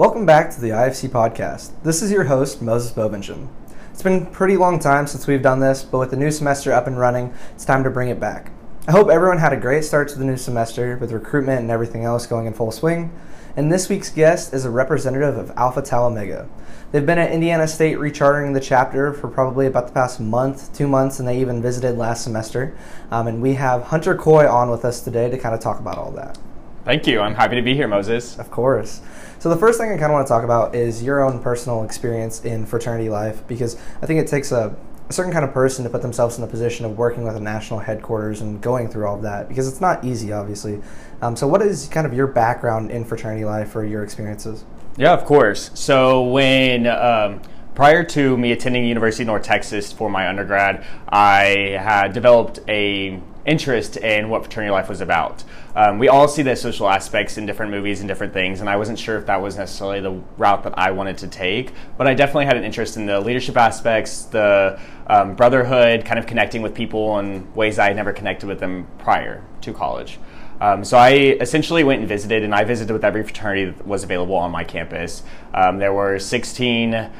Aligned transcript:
Welcome 0.00 0.24
back 0.24 0.50
to 0.52 0.60
the 0.62 0.70
IFC 0.70 1.10
podcast. 1.10 1.72
This 1.82 2.00
is 2.00 2.10
your 2.10 2.24
host, 2.24 2.62
Moses 2.62 2.90
Bovensham. 2.90 3.48
It's 3.92 4.02
been 4.02 4.22
a 4.22 4.30
pretty 4.30 4.56
long 4.56 4.78
time 4.78 5.06
since 5.06 5.26
we've 5.26 5.42
done 5.42 5.60
this, 5.60 5.82
but 5.82 5.98
with 5.98 6.10
the 6.10 6.16
new 6.16 6.30
semester 6.30 6.72
up 6.72 6.86
and 6.86 6.98
running, 6.98 7.34
it's 7.54 7.66
time 7.66 7.84
to 7.84 7.90
bring 7.90 8.08
it 8.08 8.18
back. 8.18 8.50
I 8.88 8.92
hope 8.92 9.10
everyone 9.10 9.36
had 9.36 9.52
a 9.52 9.58
great 9.58 9.84
start 9.84 10.08
to 10.08 10.18
the 10.18 10.24
new 10.24 10.38
semester 10.38 10.96
with 10.96 11.12
recruitment 11.12 11.60
and 11.60 11.70
everything 11.70 12.04
else 12.04 12.26
going 12.26 12.46
in 12.46 12.54
full 12.54 12.72
swing. 12.72 13.12
And 13.58 13.70
this 13.70 13.90
week's 13.90 14.08
guest 14.08 14.54
is 14.54 14.64
a 14.64 14.70
representative 14.70 15.36
of 15.36 15.50
Alpha 15.54 15.82
Tau 15.82 16.06
Omega. 16.06 16.48
They've 16.92 17.04
been 17.04 17.18
at 17.18 17.30
Indiana 17.30 17.68
State 17.68 17.98
rechartering 17.98 18.54
the 18.54 18.60
chapter 18.60 19.12
for 19.12 19.28
probably 19.28 19.66
about 19.66 19.86
the 19.86 19.92
past 19.92 20.18
month, 20.18 20.72
two 20.72 20.88
months, 20.88 21.18
and 21.18 21.28
they 21.28 21.38
even 21.42 21.60
visited 21.60 21.98
last 21.98 22.24
semester. 22.24 22.74
Um, 23.10 23.26
and 23.26 23.42
we 23.42 23.52
have 23.56 23.82
Hunter 23.82 24.14
Coy 24.14 24.50
on 24.50 24.70
with 24.70 24.86
us 24.86 25.02
today 25.02 25.28
to 25.28 25.36
kind 25.36 25.54
of 25.54 25.60
talk 25.60 25.78
about 25.78 25.98
all 25.98 26.10
that. 26.12 26.38
Thank 26.86 27.06
you. 27.06 27.20
I'm 27.20 27.34
happy 27.34 27.56
to 27.56 27.62
be 27.62 27.74
here, 27.74 27.86
Moses. 27.86 28.38
Of 28.38 28.50
course. 28.50 29.02
So 29.40 29.48
the 29.48 29.56
first 29.56 29.80
thing 29.80 29.88
I 29.88 29.96
kind 29.96 30.04
of 30.04 30.12
want 30.12 30.26
to 30.26 30.30
talk 30.30 30.44
about 30.44 30.74
is 30.74 31.02
your 31.02 31.24
own 31.24 31.40
personal 31.40 31.82
experience 31.82 32.44
in 32.44 32.66
fraternity 32.66 33.08
life 33.08 33.42
because 33.48 33.74
I 34.02 34.06
think 34.06 34.20
it 34.20 34.26
takes 34.26 34.52
a, 34.52 34.76
a, 35.08 35.12
certain 35.14 35.32
kind 35.32 35.46
of 35.46 35.54
person 35.54 35.82
to 35.84 35.88
put 35.88 36.02
themselves 36.02 36.36
in 36.36 36.42
the 36.42 36.46
position 36.46 36.84
of 36.84 36.98
working 36.98 37.24
with 37.24 37.34
a 37.34 37.40
national 37.40 37.80
headquarters 37.80 38.42
and 38.42 38.60
going 38.60 38.88
through 38.88 39.06
all 39.06 39.16
of 39.16 39.22
that 39.22 39.48
because 39.48 39.66
it's 39.66 39.80
not 39.80 40.04
easy, 40.04 40.30
obviously. 40.30 40.82
Um, 41.22 41.36
so 41.36 41.48
what 41.48 41.62
is 41.62 41.88
kind 41.88 42.06
of 42.06 42.12
your 42.12 42.26
background 42.26 42.90
in 42.90 43.02
fraternity 43.02 43.46
life 43.46 43.74
or 43.74 43.82
your 43.82 44.04
experiences? 44.04 44.66
Yeah, 44.98 45.14
of 45.14 45.24
course. 45.24 45.70
So 45.72 46.22
when 46.24 46.86
um, 46.86 47.40
prior 47.74 48.04
to 48.04 48.36
me 48.36 48.52
attending 48.52 48.84
University 48.84 49.22
of 49.22 49.28
North 49.28 49.42
Texas 49.42 49.90
for 49.90 50.10
my 50.10 50.28
undergrad, 50.28 50.84
I 51.08 51.78
had 51.80 52.12
developed 52.12 52.60
a 52.68 53.22
interest 53.46 53.96
in 53.96 54.28
what 54.28 54.42
fraternity 54.42 54.70
life 54.70 54.88
was 54.88 55.00
about. 55.00 55.44
Um, 55.74 55.98
we 55.98 56.08
all 56.08 56.28
see 56.28 56.42
the 56.42 56.56
social 56.56 56.88
aspects 56.88 57.38
in 57.38 57.46
different 57.46 57.72
movies 57.72 58.00
and 58.00 58.08
different 58.08 58.32
things, 58.32 58.60
and 58.60 58.68
I 58.68 58.76
wasn't 58.76 58.98
sure 58.98 59.16
if 59.16 59.26
that 59.26 59.40
was 59.40 59.56
necessarily 59.56 60.00
the 60.00 60.20
route 60.36 60.64
that 60.64 60.78
I 60.78 60.90
wanted 60.90 61.18
to 61.18 61.28
take, 61.28 61.72
but 61.96 62.06
I 62.06 62.14
definitely 62.14 62.46
had 62.46 62.56
an 62.56 62.64
interest 62.64 62.96
in 62.96 63.06
the 63.06 63.20
leadership 63.20 63.56
aspects, 63.56 64.24
the 64.24 64.78
um, 65.06 65.34
brotherhood, 65.34 66.04
kind 66.04 66.18
of 66.18 66.26
connecting 66.26 66.62
with 66.62 66.74
people 66.74 67.18
in 67.18 67.52
ways 67.54 67.78
I 67.78 67.88
had 67.88 67.96
never 67.96 68.12
connected 68.12 68.46
with 68.46 68.60
them 68.60 68.86
prior 68.98 69.44
to 69.62 69.72
college. 69.72 70.18
Um, 70.60 70.84
so 70.84 70.98
I 70.98 71.12
essentially 71.40 71.84
went 71.84 72.00
and 72.00 72.08
visited, 72.08 72.44
and 72.44 72.54
I 72.54 72.64
visited 72.64 72.92
with 72.92 73.04
every 73.04 73.22
fraternity 73.22 73.70
that 73.70 73.86
was 73.86 74.04
available 74.04 74.34
on 74.34 74.50
my 74.50 74.62
campus. 74.62 75.22
Um, 75.54 75.78
there 75.78 75.92
were 75.92 76.18
16 76.18 77.10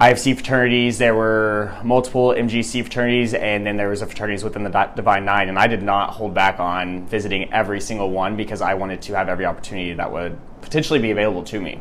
IFC 0.00 0.34
fraternities, 0.34 0.98
there 0.98 1.14
were 1.14 1.72
multiple 1.84 2.30
MGC 2.30 2.82
fraternities, 2.82 3.32
and 3.32 3.64
then 3.64 3.76
there 3.76 3.88
was 3.88 4.02
a 4.02 4.06
fraternities 4.06 4.42
within 4.42 4.64
the 4.64 4.90
Divine 4.96 5.24
Nine. 5.24 5.48
And 5.48 5.56
I 5.56 5.68
did 5.68 5.84
not 5.84 6.10
hold 6.10 6.34
back 6.34 6.58
on 6.58 7.06
visiting 7.06 7.52
every 7.52 7.80
single 7.80 8.10
one 8.10 8.36
because 8.36 8.60
I 8.60 8.74
wanted 8.74 9.00
to 9.02 9.14
have 9.14 9.28
every 9.28 9.44
opportunity 9.46 9.92
that 9.92 10.10
would 10.10 10.36
potentially 10.62 10.98
be 10.98 11.12
available 11.12 11.44
to 11.44 11.60
me. 11.60 11.80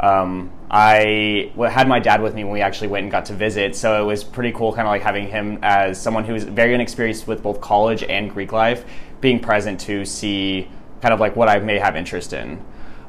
Um, 0.00 0.52
I 0.70 1.52
had 1.70 1.88
my 1.88 2.00
dad 2.00 2.22
with 2.22 2.34
me 2.34 2.42
when 2.42 2.52
we 2.52 2.60
actually 2.60 2.88
went 2.88 3.04
and 3.04 3.12
got 3.12 3.26
to 3.26 3.34
visit, 3.34 3.76
so 3.76 4.02
it 4.02 4.06
was 4.06 4.24
pretty 4.24 4.52
cool, 4.52 4.72
kind 4.72 4.86
of 4.86 4.90
like 4.90 5.02
having 5.02 5.28
him 5.28 5.58
as 5.62 6.00
someone 6.00 6.24
who 6.24 6.32
was 6.32 6.44
very 6.44 6.74
inexperienced 6.74 7.26
with 7.28 7.42
both 7.42 7.60
college 7.60 8.02
and 8.02 8.30
Greek 8.32 8.50
life, 8.50 8.84
being 9.20 9.38
present 9.38 9.78
to 9.80 10.04
see 10.04 10.68
kind 11.00 11.14
of 11.14 11.20
like 11.20 11.36
what 11.36 11.48
I 11.48 11.60
may 11.60 11.78
have 11.78 11.94
interest 11.94 12.32
in. 12.32 12.60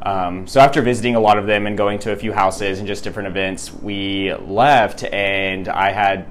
Um, 0.02 0.48
so 0.48 0.62
after 0.62 0.82
visiting 0.82 1.16
a 1.16 1.20
lot 1.20 1.38
of 1.38 1.46
them 1.46 1.68
and 1.68 1.78
going 1.78 2.00
to 2.00 2.12
a 2.12 2.16
few 2.16 2.32
houses 2.32 2.80
and 2.80 2.88
just 2.88 3.04
different 3.04 3.28
events, 3.28 3.74
we 3.74 4.34
left, 4.34 5.04
and 5.04 5.68
I 5.68 5.92
had 5.92 6.26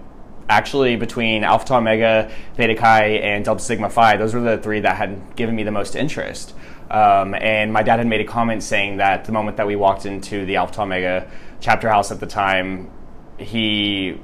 actually 0.48 0.96
between 0.96 1.44
Alpha 1.44 1.66
Tau 1.66 1.78
Omega, 1.78 2.30
Theta 2.56 2.74
Chi, 2.74 3.04
and 3.04 3.44
Delta 3.44 3.62
Sigma 3.62 3.90
Phi, 3.90 4.16
those 4.16 4.34
were 4.34 4.40
the 4.40 4.58
three 4.58 4.80
that 4.80 4.96
had 4.96 5.36
given 5.36 5.54
me 5.54 5.62
the 5.62 5.70
most 5.70 5.94
interest. 5.94 6.54
Um, 6.90 7.34
and 7.34 7.70
my 7.70 7.82
dad 7.82 7.98
had 7.98 8.06
made 8.06 8.22
a 8.22 8.24
comment 8.24 8.62
saying 8.62 8.96
that 8.96 9.26
the 9.26 9.32
moment 9.32 9.58
that 9.58 9.66
we 9.66 9.76
walked 9.76 10.06
into 10.06 10.46
the 10.46 10.56
Alpha 10.56 10.72
Tau 10.72 10.82
Omega 10.84 11.30
chapter 11.60 11.90
house 11.90 12.10
at 12.10 12.20
the 12.20 12.26
time, 12.26 12.90
he 13.36 14.18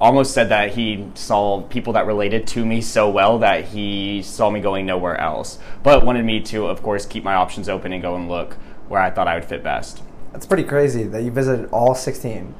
almost 0.00 0.32
said 0.34 0.48
that 0.50 0.74
he 0.74 1.08
saw 1.14 1.62
people 1.62 1.92
that 1.94 2.06
related 2.06 2.46
to 2.46 2.64
me 2.64 2.80
so 2.80 3.08
well 3.10 3.38
that 3.38 3.64
he 3.64 4.22
saw 4.22 4.50
me 4.50 4.60
going 4.60 4.86
nowhere 4.86 5.18
else, 5.20 5.58
but 5.82 6.04
wanted 6.04 6.24
me 6.24 6.40
to, 6.40 6.66
of 6.66 6.82
course, 6.82 7.06
keep 7.06 7.24
my 7.24 7.34
options 7.34 7.68
open 7.68 7.92
and 7.92 8.02
go 8.02 8.14
and 8.14 8.28
look 8.28 8.56
where 8.88 9.00
I 9.00 9.10
thought 9.10 9.28
I 9.28 9.34
would 9.34 9.44
fit 9.44 9.62
best. 9.62 10.02
That's 10.32 10.46
pretty 10.46 10.64
crazy 10.64 11.04
that 11.04 11.22
you 11.22 11.30
visited 11.30 11.68
all 11.70 11.94
16. 11.94 12.54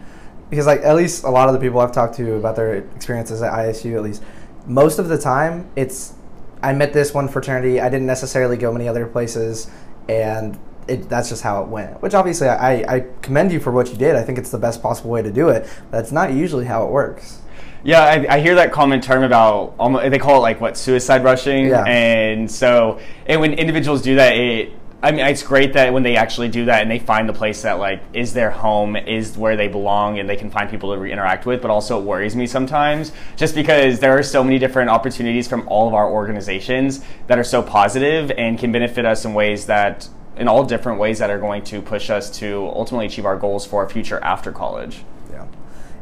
Because 0.50 0.66
like 0.66 0.82
at 0.82 0.94
least 0.94 1.24
a 1.24 1.30
lot 1.30 1.48
of 1.48 1.54
the 1.54 1.60
people 1.60 1.80
I've 1.80 1.92
talked 1.92 2.14
to 2.16 2.34
about 2.34 2.56
their 2.56 2.76
experiences 2.76 3.42
at 3.42 3.52
ISU 3.52 3.96
at 3.96 4.02
least, 4.02 4.22
most 4.66 4.98
of 4.98 5.08
the 5.08 5.18
time 5.18 5.68
it's 5.76 6.14
I 6.62 6.72
met 6.72 6.92
this 6.92 7.12
one 7.12 7.28
fraternity, 7.28 7.80
I 7.80 7.88
didn't 7.88 8.06
necessarily 8.06 8.56
go 8.56 8.72
many 8.72 8.88
other 8.88 9.06
places 9.06 9.70
and 10.08 10.58
it, 10.86 11.08
that's 11.08 11.28
just 11.28 11.42
how 11.42 11.62
it 11.62 11.68
went. 11.68 12.00
Which 12.02 12.14
obviously 12.14 12.48
I, 12.48 12.96
I 12.96 13.06
commend 13.22 13.52
you 13.52 13.60
for 13.60 13.72
what 13.72 13.88
you 13.90 13.96
did. 13.96 14.16
I 14.16 14.22
think 14.22 14.38
it's 14.38 14.50
the 14.50 14.58
best 14.58 14.82
possible 14.82 15.10
way 15.10 15.22
to 15.22 15.32
do 15.32 15.48
it. 15.48 15.68
That's 15.90 16.12
not 16.12 16.32
usually 16.32 16.66
how 16.66 16.86
it 16.86 16.90
works. 16.90 17.40
Yeah, 17.82 18.02
I, 18.02 18.36
I, 18.36 18.40
hear 18.40 18.54
that 18.54 18.72
common 18.72 19.02
term 19.02 19.24
about 19.24 19.74
almost, 19.78 20.10
they 20.10 20.18
call 20.18 20.38
it 20.38 20.40
like 20.40 20.58
what 20.58 20.74
suicide 20.74 21.22
rushing, 21.22 21.68
yeah. 21.68 21.84
and 21.84 22.50
so 22.50 22.98
and 23.26 23.42
when 23.42 23.52
individuals 23.52 24.00
do 24.00 24.14
that, 24.14 24.34
it 24.34 24.72
I 25.04 25.10
mean, 25.10 25.26
it's 25.26 25.42
great 25.42 25.74
that 25.74 25.92
when 25.92 26.02
they 26.02 26.16
actually 26.16 26.48
do 26.48 26.64
that 26.64 26.80
and 26.80 26.90
they 26.90 26.98
find 26.98 27.28
the 27.28 27.34
place 27.34 27.60
that 27.60 27.78
like 27.78 28.02
is 28.14 28.32
their 28.32 28.50
home, 28.50 28.96
is 28.96 29.36
where 29.36 29.54
they 29.54 29.68
belong, 29.68 30.18
and 30.18 30.26
they 30.26 30.34
can 30.34 30.50
find 30.50 30.70
people 30.70 30.96
to 30.96 31.04
interact 31.04 31.44
with. 31.44 31.60
But 31.60 31.70
also, 31.70 32.00
it 32.00 32.04
worries 32.04 32.34
me 32.34 32.46
sometimes 32.46 33.12
just 33.36 33.54
because 33.54 34.00
there 34.00 34.16
are 34.16 34.22
so 34.22 34.42
many 34.42 34.58
different 34.58 34.88
opportunities 34.88 35.46
from 35.46 35.68
all 35.68 35.86
of 35.86 35.92
our 35.92 36.10
organizations 36.10 37.04
that 37.26 37.38
are 37.38 37.44
so 37.44 37.62
positive 37.62 38.30
and 38.30 38.58
can 38.58 38.72
benefit 38.72 39.04
us 39.04 39.26
in 39.26 39.34
ways 39.34 39.66
that, 39.66 40.08
in 40.38 40.48
all 40.48 40.64
different 40.64 40.98
ways, 40.98 41.18
that 41.18 41.28
are 41.28 41.38
going 41.38 41.62
to 41.64 41.82
push 41.82 42.08
us 42.08 42.30
to 42.38 42.66
ultimately 42.74 43.04
achieve 43.04 43.26
our 43.26 43.36
goals 43.36 43.66
for 43.66 43.82
our 43.82 43.88
future 43.90 44.24
after 44.24 44.52
college. 44.52 45.04
Yeah, 45.30 45.46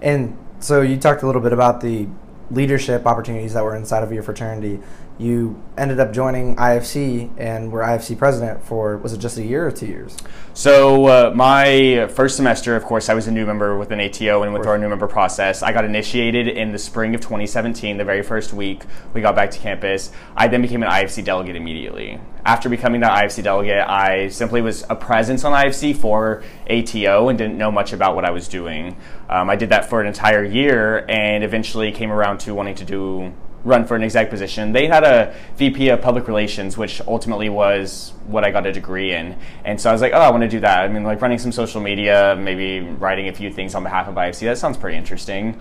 and 0.00 0.38
so 0.60 0.80
you 0.80 0.96
talked 0.96 1.24
a 1.24 1.26
little 1.26 1.42
bit 1.42 1.52
about 1.52 1.80
the 1.80 2.06
leadership 2.52 3.06
opportunities 3.06 3.54
that 3.54 3.64
were 3.64 3.74
inside 3.74 4.02
of 4.02 4.12
your 4.12 4.22
fraternity 4.22 4.80
you 5.18 5.62
ended 5.76 6.00
up 6.00 6.12
joining 6.12 6.56
IFC 6.56 7.30
and 7.38 7.70
were 7.70 7.80
IFC 7.80 8.18
president 8.18 8.64
for 8.64 8.96
was 8.96 9.12
it 9.12 9.18
just 9.18 9.38
a 9.38 9.44
year 9.44 9.66
or 9.66 9.70
two 9.70 9.86
years? 9.86 10.16
So 10.54 11.06
uh, 11.06 11.32
my 11.34 12.08
first 12.08 12.36
semester, 12.36 12.74
of 12.76 12.84
course, 12.84 13.08
I 13.08 13.14
was 13.14 13.26
a 13.26 13.30
new 13.30 13.46
member 13.46 13.76
with 13.76 13.90
an 13.92 14.00
ATO 14.00 14.42
and 14.42 14.52
with 14.52 14.66
our 14.66 14.78
new 14.78 14.88
member 14.88 15.06
process. 15.06 15.62
I 15.62 15.72
got 15.72 15.84
initiated 15.84 16.48
in 16.48 16.72
the 16.72 16.78
spring 16.78 17.14
of 17.14 17.20
2017, 17.20 17.96
the 17.96 18.04
very 18.04 18.22
first 18.22 18.52
week 18.52 18.82
we 19.14 19.20
got 19.20 19.36
back 19.36 19.50
to 19.52 19.58
campus. 19.58 20.10
I 20.36 20.48
then 20.48 20.62
became 20.62 20.82
an 20.82 20.88
IFC 20.88 21.24
delegate 21.24 21.56
immediately. 21.56 22.18
After 22.44 22.68
becoming 22.68 23.00
the 23.00 23.06
IFC 23.06 23.44
delegate, 23.44 23.88
I 23.88 24.26
simply 24.28 24.62
was 24.62 24.84
a 24.90 24.96
presence 24.96 25.44
on 25.44 25.52
IFC 25.52 25.96
for 25.96 26.42
ATO 26.68 27.28
and 27.28 27.38
didn't 27.38 27.56
know 27.56 27.70
much 27.70 27.92
about 27.92 28.16
what 28.16 28.24
I 28.24 28.32
was 28.32 28.48
doing. 28.48 28.96
Um, 29.28 29.48
I 29.48 29.54
did 29.54 29.68
that 29.68 29.88
for 29.88 30.00
an 30.00 30.08
entire 30.08 30.42
year 30.42 31.06
and 31.08 31.44
eventually 31.44 31.92
came 31.92 32.10
around 32.10 32.38
to 32.40 32.54
wanting 32.54 32.74
to 32.76 32.84
do 32.84 33.32
run 33.64 33.86
for 33.86 33.94
an 33.94 34.02
exec 34.02 34.28
position. 34.28 34.72
They 34.72 34.88
had 34.88 35.04
a 35.04 35.36
VP 35.56 35.88
of 35.90 36.00
public 36.00 36.26
relations, 36.26 36.76
which 36.76 37.00
ultimately 37.02 37.48
was 37.48 38.12
what 38.26 38.44
I 38.44 38.50
got 38.50 38.66
a 38.66 38.72
degree 38.72 39.12
in. 39.12 39.38
And 39.64 39.80
so 39.80 39.90
I 39.90 39.92
was 39.92 40.02
like, 40.02 40.12
oh, 40.12 40.20
I 40.20 40.30
want 40.30 40.42
to 40.42 40.48
do 40.48 40.60
that. 40.60 40.80
I 40.80 40.88
mean, 40.88 41.04
like 41.04 41.20
running 41.20 41.38
some 41.38 41.52
social 41.52 41.80
media, 41.80 42.36
maybe 42.36 42.80
writing 42.80 43.28
a 43.28 43.32
few 43.32 43.52
things 43.52 43.74
on 43.74 43.84
behalf 43.84 44.08
of 44.08 44.16
IFC. 44.16 44.40
That 44.40 44.58
sounds 44.58 44.76
pretty 44.76 44.96
interesting. 44.96 45.60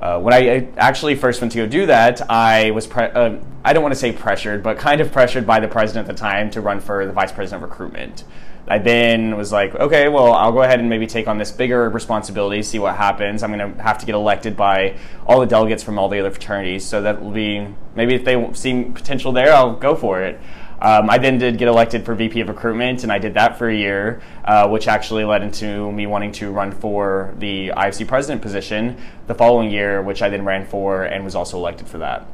Uh, 0.00 0.20
when 0.20 0.32
I 0.32 0.68
actually 0.76 1.16
first 1.16 1.40
went 1.40 1.52
to 1.52 1.58
go 1.58 1.66
do 1.66 1.86
that, 1.86 2.30
I 2.30 2.70
was, 2.70 2.86
pre- 2.86 3.04
uh, 3.04 3.36
I 3.64 3.72
don't 3.72 3.82
want 3.82 3.94
to 3.94 3.98
say 3.98 4.12
pressured, 4.12 4.62
but 4.62 4.78
kind 4.78 5.00
of 5.00 5.10
pressured 5.10 5.46
by 5.46 5.58
the 5.58 5.66
president 5.66 6.08
at 6.08 6.14
the 6.14 6.20
time 6.20 6.50
to 6.50 6.60
run 6.60 6.78
for 6.80 7.04
the 7.04 7.12
vice 7.12 7.32
president 7.32 7.64
of 7.64 7.70
recruitment. 7.70 8.24
I 8.68 8.78
then 8.78 9.36
was 9.36 9.50
like, 9.50 9.74
okay, 9.74 10.08
well, 10.08 10.32
I'll 10.32 10.52
go 10.52 10.62
ahead 10.62 10.78
and 10.78 10.90
maybe 10.90 11.06
take 11.06 11.26
on 11.26 11.38
this 11.38 11.50
bigger 11.50 11.88
responsibility, 11.88 12.62
see 12.62 12.78
what 12.78 12.96
happens. 12.96 13.42
I'm 13.42 13.50
going 13.52 13.74
to 13.74 13.82
have 13.82 13.98
to 13.98 14.06
get 14.06 14.14
elected 14.14 14.56
by 14.56 14.96
all 15.26 15.40
the 15.40 15.46
delegates 15.46 15.82
from 15.82 15.98
all 15.98 16.08
the 16.08 16.20
other 16.20 16.30
fraternities. 16.30 16.84
So 16.84 17.02
that 17.02 17.22
will 17.22 17.30
be 17.30 17.66
maybe 17.94 18.14
if 18.14 18.24
they 18.24 18.52
see 18.52 18.84
potential 18.84 19.32
there, 19.32 19.54
I'll 19.54 19.74
go 19.74 19.96
for 19.96 20.22
it. 20.22 20.38
Um, 20.80 21.10
I 21.10 21.18
then 21.18 21.38
did 21.38 21.58
get 21.58 21.68
elected 21.68 22.04
for 22.04 22.14
VP 22.14 22.40
of 22.40 22.48
recruitment, 22.48 23.02
and 23.02 23.10
I 23.10 23.18
did 23.18 23.34
that 23.34 23.58
for 23.58 23.68
a 23.68 23.74
year, 23.74 24.20
uh, 24.44 24.68
which 24.68 24.86
actually 24.86 25.24
led 25.24 25.42
into 25.42 25.90
me 25.90 26.06
wanting 26.06 26.32
to 26.32 26.50
run 26.50 26.70
for 26.70 27.34
the 27.38 27.68
IFC 27.68 28.06
president 28.06 28.42
position 28.42 28.96
the 29.26 29.34
following 29.34 29.70
year, 29.70 30.02
which 30.02 30.22
I 30.22 30.28
then 30.28 30.44
ran 30.44 30.66
for 30.66 31.04
and 31.04 31.24
was 31.24 31.34
also 31.34 31.56
elected 31.56 31.88
for 31.88 31.98
that. 31.98 32.26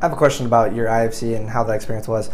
I 0.00 0.06
have 0.06 0.12
a 0.12 0.16
question 0.16 0.46
about 0.46 0.74
your 0.74 0.86
IFC 0.86 1.36
and 1.36 1.50
how 1.50 1.64
that 1.64 1.74
experience 1.74 2.08
was 2.08 2.30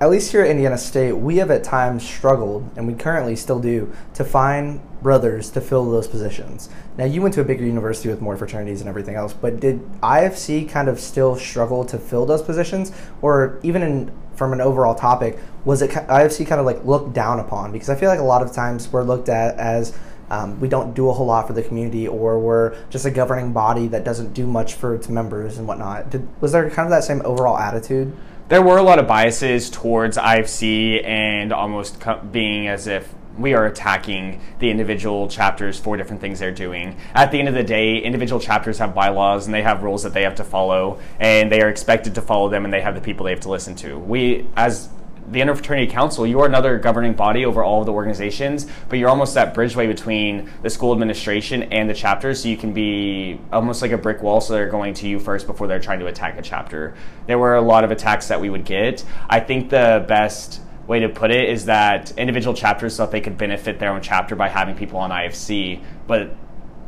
at 0.00 0.10
least 0.10 0.30
here 0.30 0.42
at 0.42 0.50
Indiana 0.50 0.78
State, 0.78 1.12
we 1.12 1.38
have 1.38 1.50
at 1.50 1.64
times 1.64 2.08
struggled, 2.08 2.70
and 2.76 2.86
we 2.86 2.94
currently 2.94 3.34
still 3.34 3.58
do, 3.58 3.92
to 4.14 4.24
find 4.24 4.80
brothers 5.02 5.50
to 5.50 5.60
fill 5.60 5.90
those 5.90 6.06
positions. 6.06 6.68
Now, 6.96 7.04
you 7.04 7.20
went 7.20 7.34
to 7.34 7.40
a 7.40 7.44
bigger 7.44 7.64
university 7.64 8.08
with 8.08 8.20
more 8.20 8.36
fraternities 8.36 8.80
and 8.80 8.88
everything 8.88 9.16
else, 9.16 9.32
but 9.32 9.58
did 9.58 9.80
IFC 10.00 10.68
kind 10.68 10.88
of 10.88 11.00
still 11.00 11.34
struggle 11.34 11.84
to 11.86 11.98
fill 11.98 12.26
those 12.26 12.42
positions, 12.42 12.92
or 13.22 13.58
even 13.64 13.82
in 13.82 14.12
from 14.38 14.52
an 14.52 14.60
overall 14.60 14.94
topic, 14.94 15.38
was 15.64 15.82
it 15.82 15.90
IFC 15.90 16.46
kind 16.46 16.60
of 16.60 16.66
like 16.66 16.82
looked 16.84 17.12
down 17.12 17.40
upon? 17.40 17.72
Because 17.72 17.90
I 17.90 17.96
feel 17.96 18.08
like 18.08 18.20
a 18.20 18.24
lot 18.24 18.40
of 18.40 18.52
times 18.52 18.88
we're 18.88 19.02
looked 19.02 19.28
at 19.28 19.58
as 19.58 19.96
um, 20.30 20.60
we 20.60 20.68
don't 20.68 20.94
do 20.94 21.10
a 21.10 21.12
whole 21.12 21.26
lot 21.26 21.46
for 21.46 21.52
the 21.52 21.62
community, 21.62 22.06
or 22.06 22.38
we're 22.38 22.76
just 22.88 23.04
a 23.04 23.10
governing 23.10 23.52
body 23.52 23.88
that 23.88 24.04
doesn't 24.04 24.32
do 24.34 24.46
much 24.46 24.74
for 24.74 24.94
its 24.94 25.08
members 25.08 25.58
and 25.58 25.66
whatnot. 25.66 26.10
Did, 26.10 26.28
was 26.40 26.52
there 26.52 26.68
kind 26.70 26.86
of 26.86 26.90
that 26.90 27.04
same 27.04 27.20
overall 27.24 27.58
attitude? 27.58 28.14
there 28.48 28.62
were 28.62 28.78
a 28.78 28.82
lot 28.82 28.98
of 28.98 29.06
biases 29.06 29.68
towards 29.68 30.16
IFC 30.16 31.04
and 31.04 31.52
almost 31.52 32.02
being 32.32 32.66
as 32.66 32.86
if 32.86 33.14
we 33.38 33.54
are 33.54 33.66
attacking 33.66 34.40
the 34.58 34.70
individual 34.70 35.28
chapters 35.28 35.78
for 35.78 35.96
different 35.96 36.20
things 36.20 36.38
they're 36.38 36.50
doing. 36.50 36.96
At 37.14 37.30
the 37.30 37.38
end 37.38 37.48
of 37.48 37.54
the 37.54 37.62
day, 37.62 37.98
individual 37.98 38.40
chapters 38.40 38.78
have 38.78 38.94
bylaws 38.94 39.46
and 39.46 39.54
they 39.54 39.62
have 39.62 39.82
rules 39.82 40.02
that 40.02 40.12
they 40.12 40.22
have 40.22 40.34
to 40.36 40.44
follow, 40.44 40.98
and 41.20 41.50
they 41.50 41.62
are 41.62 41.68
expected 41.68 42.14
to 42.16 42.22
follow 42.22 42.48
them, 42.48 42.64
and 42.64 42.74
they 42.74 42.80
have 42.80 42.94
the 42.94 43.00
people 43.00 43.24
they 43.24 43.32
have 43.32 43.40
to 43.40 43.50
listen 43.50 43.74
to. 43.76 43.98
We, 43.98 44.46
as 44.56 44.88
the 45.30 45.40
Interfraternity 45.40 45.90
Council, 45.90 46.26
you 46.26 46.40
are 46.40 46.46
another 46.46 46.78
governing 46.78 47.12
body 47.12 47.44
over 47.44 47.62
all 47.62 47.80
of 47.80 47.86
the 47.86 47.92
organizations, 47.92 48.66
but 48.88 48.98
you're 48.98 49.10
almost 49.10 49.34
that 49.34 49.54
bridgeway 49.54 49.86
between 49.86 50.50
the 50.62 50.70
school 50.70 50.92
administration 50.92 51.64
and 51.64 51.88
the 51.88 51.94
chapters, 51.94 52.42
so 52.42 52.48
you 52.48 52.56
can 52.56 52.72
be 52.72 53.38
almost 53.52 53.82
like 53.82 53.90
a 53.90 53.98
brick 53.98 54.22
wall, 54.22 54.40
so 54.40 54.54
they're 54.54 54.70
going 54.70 54.94
to 54.94 55.06
you 55.06 55.20
first 55.20 55.46
before 55.46 55.66
they're 55.66 55.80
trying 55.80 56.00
to 56.00 56.06
attack 56.06 56.38
a 56.38 56.42
chapter. 56.42 56.94
There 57.26 57.38
were 57.38 57.56
a 57.56 57.60
lot 57.60 57.84
of 57.84 57.90
attacks 57.90 58.28
that 58.28 58.40
we 58.40 58.48
would 58.48 58.64
get. 58.64 59.04
I 59.28 59.40
think 59.40 59.68
the 59.68 60.04
best 60.08 60.62
way 60.88 61.00
to 61.00 61.08
put 61.08 61.30
it 61.30 61.48
is 61.48 61.66
that 61.66 62.10
individual 62.18 62.54
chapters 62.54 62.96
thought 62.96 63.12
they 63.12 63.20
could 63.20 63.38
benefit 63.38 63.78
their 63.78 63.92
own 63.92 64.00
chapter 64.00 64.34
by 64.34 64.48
having 64.48 64.74
people 64.74 64.98
on 64.98 65.10
IFC, 65.10 65.80
but 66.06 66.34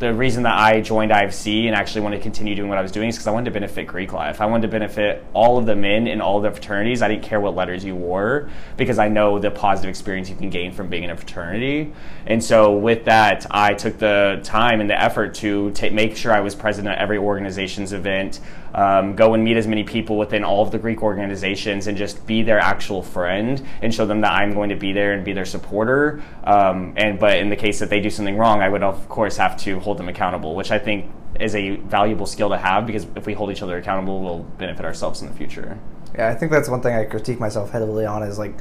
the 0.00 0.14
reason 0.14 0.44
that 0.44 0.58
I 0.58 0.81
joined 0.81 1.12
IFC 1.12 1.67
and 1.67 1.75
actually 1.75 2.00
wanted 2.00 2.17
to 2.17 2.23
continue 2.23 2.55
doing 2.55 2.70
what 2.70 2.79
I 2.79 2.82
was 2.82 2.91
doing 2.91 3.11
is 3.11 3.17
because 3.17 3.26
I 3.26 3.32
wanted 3.32 3.44
to 3.44 3.50
benefit 3.50 3.87
Greek 3.87 4.14
life. 4.14 4.41
I 4.41 4.47
wanted 4.47 4.62
to 4.62 4.69
benefit 4.69 5.23
all 5.35 5.58
of 5.58 5.67
the 5.67 5.76
men 5.76 6.06
in 6.06 6.23
all 6.23 6.38
of 6.38 6.43
the 6.43 6.50
fraternities. 6.50 7.02
I 7.02 7.08
didn't 7.08 7.23
care 7.23 7.38
what 7.38 7.55
letters 7.55 7.85
you 7.85 7.94
wore 7.94 8.49
because 8.79 8.99
I 8.99 9.08
know 9.08 9.38
the 9.38 9.50
positive 9.50 9.91
experience 9.91 10.31
you 10.31 10.37
can 10.37 10.49
gain 10.49 10.73
from 10.73 10.88
being 10.88 11.05
in 11.05 11.11
a 11.11 11.17
fraternity. 11.17 11.93
And 12.26 12.43
so 12.43 12.73
with 12.73 13.05
that, 13.05 13.47
I 13.50 13.75
took 13.75 13.99
the 13.99 14.41
time 14.43 14.81
and 14.81 14.88
the 14.88 14.99
effort 14.99 15.35
to 15.35 15.70
take, 15.73 15.93
make 15.93 16.17
sure 16.17 16.32
I 16.32 16.41
was 16.41 16.55
present 16.55 16.88
at 16.88 16.97
every 16.97 17.19
organization's 17.19 17.93
event, 17.93 18.41
um, 18.75 19.17
go 19.17 19.35
and 19.35 19.43
meet 19.45 19.57
as 19.57 19.67
many 19.67 19.85
people 19.85 20.17
within 20.19 20.45
all 20.45 20.63
of 20.63 20.71
the 20.71 20.79
Greek 20.79 21.03
organizations 21.03 21.87
and 21.87 21.97
just 21.97 22.27
be 22.27 22.43
their 22.43 22.59
actual 22.59 23.03
friend 23.03 23.65
and 23.83 23.95
show 23.95 24.07
them 24.07 24.21
that 24.21 24.33
I'm 24.33 24.55
going 24.55 24.71
to 24.71 24.77
be 24.77 24.93
there 24.93 25.13
and 25.13 25.25
be 25.25 25.33
their 25.33 25.45
supporter. 25.45 26.23
Um, 26.45 26.95
and 26.97 27.19
but 27.19 27.39
in 27.39 27.51
the 27.51 27.57
case 27.57 27.79
that 27.81 27.91
they 27.91 28.01
do 28.01 28.11
something 28.11 28.37
wrong, 28.37 28.61
I 28.61 28.69
would 28.69 28.83
of 28.83 29.09
course 29.09 29.37
have 29.37 29.57
to 29.59 29.81
hold 29.81 29.99
them 29.99 30.09
accountable, 30.09 30.55
which 30.55 30.71
I 30.71 30.79
think 30.79 31.11
is 31.39 31.55
a 31.55 31.77
valuable 31.77 32.27
skill 32.27 32.51
to 32.51 32.59
have 32.59 32.87
because 32.87 33.07
if 33.17 33.27
we 33.27 33.33
hold 33.33 33.51
each 33.51 33.63
other 33.63 33.79
accountable, 33.79 34.21
we'll 34.21 34.41
benefit 34.59 34.85
ourselves 34.85 35.23
in 35.23 35.29
the 35.29 35.35
future. 35.35 35.79
Yeah, 36.15 36.29
I 36.29 36.35
think 36.35 36.51
that's 36.51 36.69
one 36.69 36.83
thing 36.83 36.95
I 36.95 37.05
critique 37.05 37.39
myself 37.39 37.71
heavily 37.71 38.05
on 38.05 38.23
is 38.23 38.39
like 38.39 38.55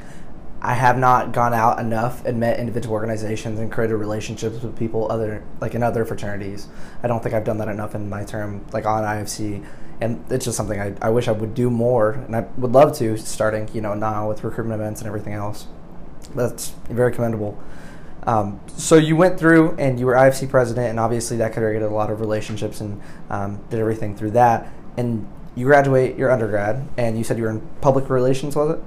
I 0.62 0.74
have 0.74 0.98
not 0.98 1.32
gone 1.32 1.54
out 1.54 1.80
enough 1.80 2.26
and 2.26 2.40
met 2.40 2.60
individual 2.60 2.94
organizations 2.94 3.60
and 3.60 3.72
created 3.72 3.96
relationships 3.96 4.62
with 4.62 4.78
people 4.78 5.10
other 5.10 5.44
like 5.62 5.74
in 5.74 5.84
other 5.84 6.04
fraternities. 6.06 6.68
I 7.02 7.08
don't 7.08 7.24
think 7.24 7.34
I've 7.34 7.46
done 7.46 7.60
that 7.60 7.70
enough 7.70 7.96
in 7.96 8.10
my 8.10 8.26
term 8.26 8.66
like 8.74 8.86
on 8.86 9.04
IFC 9.04 9.66
and 10.02 10.24
it's 10.30 10.46
just 10.46 10.58
something 10.58 10.80
I, 10.80 10.94
I 11.02 11.10
wish 11.10 11.28
I 11.28 11.32
would 11.32 11.54
do 11.54 11.70
more 11.70 12.12
and 12.12 12.36
I 12.36 12.42
would 12.58 12.72
love 12.72 12.98
to 12.98 13.18
starting 13.18 13.70
you 13.74 13.82
know 13.82 13.94
now 13.94 14.28
with 14.28 14.44
recruitment 14.44 14.82
events 14.82 15.00
and 15.02 15.08
everything 15.08 15.34
else. 15.34 15.68
That's 16.36 16.70
very 16.90 17.14
commendable. 17.14 17.58
Um, 18.24 18.60
so 18.68 18.96
you 18.96 19.16
went 19.16 19.40
through 19.40 19.76
and 19.78 20.00
you 20.00 20.06
were 20.06 20.14
IFC 20.14 20.50
president, 20.50 20.90
and 20.90 21.00
obviously 21.00 21.38
that 21.38 21.54
created 21.54 21.84
a 21.84 21.90
lot 21.90 22.12
of 22.12 22.20
relationships 22.20 22.82
and 22.82 23.02
um, 23.30 23.64
did 23.70 23.80
everything 23.80 24.16
through 24.16 24.32
that. 24.32 24.72
And 24.98 25.28
you 25.56 25.66
graduate 25.66 26.18
your 26.18 26.32
undergrad, 26.32 26.88
and 26.98 27.18
you 27.18 27.24
said 27.24 27.38
you 27.38 27.44
were 27.44 27.50
in 27.50 27.62
public 27.82 28.10
relations, 28.10 28.56
was 28.56 28.76
it? 28.76 28.84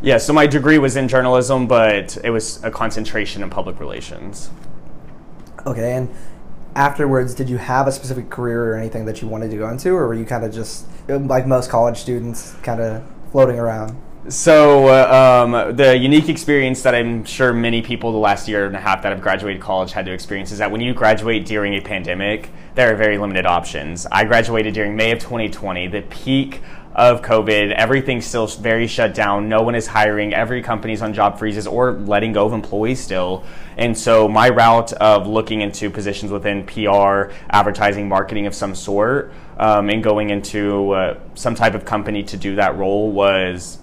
Yeah, 0.00 0.18
so 0.18 0.32
my 0.32 0.46
degree 0.46 0.78
was 0.78 0.96
in 0.96 1.08
journalism, 1.08 1.66
but 1.66 2.16
it 2.24 2.30
was 2.30 2.62
a 2.64 2.70
concentration 2.70 3.42
in 3.42 3.50
public 3.50 3.78
relations. 3.80 4.50
Okay, 5.66 5.94
and 5.94 6.08
afterwards, 6.74 7.34
did 7.34 7.48
you 7.48 7.58
have 7.58 7.86
a 7.86 7.92
specific 7.92 8.30
career 8.30 8.72
or 8.72 8.76
anything 8.76 9.04
that 9.04 9.22
you 9.22 9.28
wanted 9.28 9.50
to 9.50 9.56
go 9.56 9.68
into, 9.68 9.90
or 9.90 10.06
were 10.08 10.14
you 10.14 10.24
kind 10.24 10.44
of 10.44 10.52
just 10.52 10.86
like 11.08 11.46
most 11.46 11.70
college 11.70 11.98
students, 11.98 12.54
kind 12.62 12.80
of 12.80 13.04
floating 13.30 13.58
around? 13.58 13.96
So 14.28 14.86
uh, 14.86 15.44
um, 15.44 15.74
the 15.74 15.96
unique 15.96 16.28
experience 16.28 16.82
that 16.82 16.94
I'm 16.94 17.24
sure 17.24 17.52
many 17.52 17.82
people 17.82 18.12
the 18.12 18.18
last 18.18 18.46
year 18.46 18.66
and 18.66 18.76
a 18.76 18.80
half 18.80 19.02
that 19.02 19.10
have 19.10 19.20
graduated 19.20 19.60
college 19.60 19.90
had 19.90 20.06
to 20.06 20.12
experience 20.12 20.52
is 20.52 20.58
that 20.58 20.70
when 20.70 20.80
you 20.80 20.94
graduate 20.94 21.44
during 21.44 21.74
a 21.74 21.80
pandemic, 21.80 22.50
there 22.76 22.92
are 22.92 22.96
very 22.96 23.18
limited 23.18 23.46
options. 23.46 24.06
I 24.12 24.22
graduated 24.22 24.74
during 24.74 24.94
May 24.94 25.10
of 25.10 25.18
2020, 25.18 25.88
the 25.88 26.02
peak 26.02 26.60
of 26.94 27.22
COVID. 27.22 27.72
Everything's 27.72 28.24
still 28.24 28.46
very 28.46 28.86
shut 28.86 29.12
down. 29.12 29.48
No 29.48 29.62
one 29.62 29.74
is 29.74 29.88
hiring. 29.88 30.32
Every 30.32 30.62
company's 30.62 31.02
on 31.02 31.12
job 31.14 31.36
freezes 31.36 31.66
or 31.66 31.94
letting 31.94 32.32
go 32.32 32.46
of 32.46 32.52
employees 32.52 33.00
still. 33.00 33.42
And 33.76 33.98
so 33.98 34.28
my 34.28 34.50
route 34.50 34.92
of 34.92 35.26
looking 35.26 35.62
into 35.62 35.90
positions 35.90 36.30
within 36.30 36.64
PR, 36.64 37.34
advertising, 37.50 38.08
marketing 38.08 38.46
of 38.46 38.54
some 38.54 38.76
sort, 38.76 39.32
um, 39.58 39.90
and 39.90 40.00
going 40.00 40.30
into 40.30 40.92
uh, 40.92 41.18
some 41.34 41.56
type 41.56 41.74
of 41.74 41.84
company 41.84 42.22
to 42.22 42.36
do 42.36 42.54
that 42.54 42.76
role 42.76 43.10
was 43.10 43.78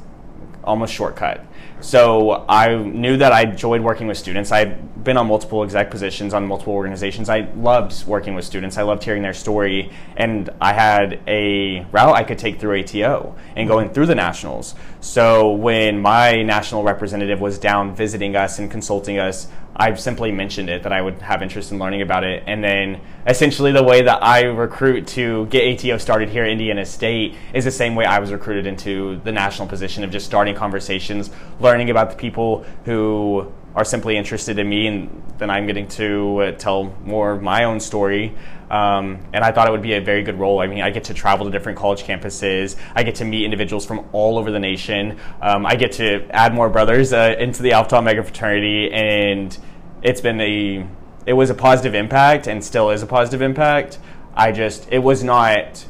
almost 0.69 0.93
shortcut. 0.93 1.43
So 1.81 2.45
I 2.47 2.75
knew 2.75 3.17
that 3.17 3.31
I 3.31 3.41
enjoyed 3.41 3.81
working 3.81 4.07
with 4.07 4.17
students. 4.17 4.51
I've 4.51 5.03
been 5.03 5.17
on 5.17 5.27
multiple 5.27 5.63
exec 5.63 5.89
positions 5.89 6.33
on 6.33 6.45
multiple 6.45 6.73
organizations. 6.73 7.29
I 7.29 7.47
loved 7.55 8.05
working 8.05 8.35
with 8.35 8.45
students. 8.45 8.77
I 8.77 8.83
loved 8.83 9.03
hearing 9.03 9.23
their 9.23 9.33
story. 9.33 9.91
And 10.15 10.49
I 10.61 10.73
had 10.73 11.19
a 11.27 11.85
route 11.91 12.15
I 12.15 12.23
could 12.23 12.37
take 12.37 12.59
through 12.59 12.81
ATO 12.81 13.35
and 13.55 13.67
going 13.67 13.89
through 13.89 14.07
the 14.07 14.15
nationals. 14.15 14.75
So 15.01 15.51
when 15.51 16.01
my 16.01 16.43
national 16.43 16.83
representative 16.83 17.39
was 17.39 17.57
down 17.57 17.95
visiting 17.95 18.35
us 18.35 18.59
and 18.59 18.69
consulting 18.69 19.17
us, 19.17 19.47
I 19.75 19.93
simply 19.93 20.33
mentioned 20.33 20.69
it 20.69 20.83
that 20.83 20.91
I 20.91 21.01
would 21.01 21.21
have 21.21 21.41
interest 21.41 21.71
in 21.71 21.79
learning 21.79 22.01
about 22.01 22.25
it. 22.25 22.43
And 22.45 22.61
then 22.61 22.99
essentially 23.25 23.71
the 23.71 23.83
way 23.83 24.01
that 24.01 24.21
I 24.21 24.43
recruit 24.43 25.07
to 25.09 25.45
get 25.45 25.85
ATO 25.85 25.97
started 25.99 26.27
here 26.27 26.43
at 26.43 26.49
Indiana 26.49 26.85
State 26.85 27.35
is 27.53 27.63
the 27.63 27.71
same 27.71 27.95
way 27.95 28.03
I 28.03 28.19
was 28.19 28.33
recruited 28.33 28.67
into 28.67 29.21
the 29.23 29.31
national 29.31 29.69
position 29.69 30.03
of 30.03 30.11
just 30.11 30.25
starting 30.25 30.53
conversations, 30.53 31.29
learning 31.61 31.89
about 31.89 32.09
the 32.09 32.17
people 32.17 32.65
who 32.83 33.49
are 33.79 33.85
simply 33.85 34.17
interested 34.17 34.59
in 34.59 34.67
me, 34.67 34.87
and 34.87 35.23
then 35.37 35.49
I'm 35.49 35.65
getting 35.65 35.87
to 35.87 36.39
uh, 36.39 36.51
tell 36.51 36.93
more 37.05 37.31
of 37.31 37.41
my 37.41 37.63
own 37.63 37.79
story. 37.79 38.35
Um, 38.69 39.19
and 39.31 39.41
I 39.41 39.53
thought 39.53 39.69
it 39.69 39.71
would 39.71 39.81
be 39.81 39.93
a 39.93 40.01
very 40.01 40.21
good 40.21 40.37
role. 40.37 40.59
I 40.59 40.67
mean, 40.67 40.81
I 40.81 40.89
get 40.89 41.05
to 41.05 41.13
travel 41.13 41.45
to 41.45 41.51
different 41.51 41.77
college 41.77 42.03
campuses. 42.03 42.75
I 42.93 43.03
get 43.03 43.15
to 43.15 43.25
meet 43.25 43.45
individuals 43.45 43.85
from 43.85 44.05
all 44.11 44.37
over 44.37 44.51
the 44.51 44.59
nation. 44.59 45.17
Um, 45.41 45.65
I 45.65 45.75
get 45.75 45.93
to 45.93 46.27
add 46.29 46.53
more 46.53 46.69
brothers 46.69 47.13
uh, 47.13 47.37
into 47.39 47.63
the 47.63 47.71
Alpha 47.71 47.95
Omega 47.95 48.21
fraternity, 48.21 48.91
and 48.91 49.57
it's 50.03 50.19
been 50.19 50.41
a 50.41 50.85
it 51.25 51.33
was 51.33 51.49
a 51.49 51.55
positive 51.55 51.95
impact, 51.95 52.47
and 52.47 52.61
still 52.61 52.89
is 52.89 53.01
a 53.01 53.07
positive 53.07 53.41
impact. 53.41 53.97
I 54.35 54.51
just 54.51 54.89
it 54.91 54.99
was 54.99 55.23
not 55.23 55.87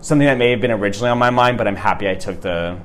something 0.00 0.26
that 0.26 0.38
may 0.38 0.50
have 0.50 0.62
been 0.62 0.70
originally 0.70 1.10
on 1.10 1.18
my 1.18 1.30
mind, 1.30 1.58
but 1.58 1.68
I'm 1.68 1.76
happy 1.76 2.08
I 2.08 2.14
took 2.14 2.40
the 2.40 2.78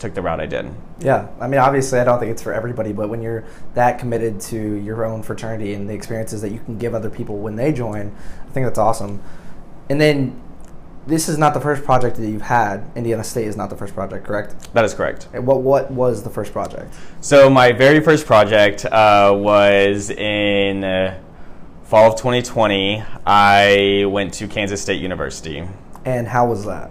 took 0.00 0.14
the 0.14 0.22
route 0.22 0.40
I 0.40 0.46
did. 0.46 0.70
Yeah, 1.00 1.28
I 1.38 1.46
mean, 1.46 1.60
obviously, 1.60 2.00
I 2.00 2.04
don't 2.04 2.18
think 2.18 2.32
it's 2.32 2.42
for 2.42 2.52
everybody, 2.52 2.92
but 2.92 3.08
when 3.08 3.22
you're 3.22 3.44
that 3.74 3.98
committed 3.98 4.40
to 4.42 4.56
your 4.56 5.04
own 5.04 5.22
fraternity 5.22 5.74
and 5.74 5.88
the 5.88 5.94
experiences 5.94 6.40
that 6.42 6.50
you 6.50 6.58
can 6.58 6.78
give 6.78 6.94
other 6.94 7.10
people 7.10 7.38
when 7.38 7.56
they 7.56 7.72
join, 7.72 8.14
I 8.48 8.50
think 8.50 8.66
that's 8.66 8.78
awesome. 8.78 9.22
And 9.88 10.00
then 10.00 10.40
this 11.06 11.28
is 11.28 11.38
not 11.38 11.54
the 11.54 11.60
first 11.60 11.84
project 11.84 12.16
that 12.16 12.28
you've 12.28 12.42
had. 12.42 12.84
Indiana 12.94 13.24
State 13.24 13.46
is 13.46 13.56
not 13.56 13.70
the 13.70 13.76
first 13.76 13.94
project, 13.94 14.26
correct? 14.26 14.72
That 14.74 14.84
is 14.84 14.94
correct. 14.94 15.28
And 15.32 15.46
what 15.46 15.60
what 15.60 15.90
was 15.90 16.22
the 16.22 16.30
first 16.30 16.52
project? 16.52 16.94
So 17.20 17.50
my 17.50 17.72
very 17.72 18.00
first 18.00 18.26
project 18.26 18.84
uh, 18.86 19.34
was 19.36 20.10
in 20.10 20.84
uh, 20.84 21.20
fall 21.84 22.12
of 22.12 22.16
2020. 22.16 23.02
I 23.26 24.04
went 24.08 24.34
to 24.34 24.48
Kansas 24.48 24.80
State 24.80 25.00
University. 25.00 25.66
And 26.04 26.28
how 26.28 26.46
was 26.46 26.64
that? 26.64 26.90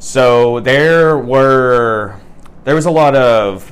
So 0.00 0.60
there 0.60 1.18
were 1.18 2.18
there 2.64 2.74
was 2.74 2.86
a 2.86 2.90
lot 2.90 3.14
of 3.14 3.70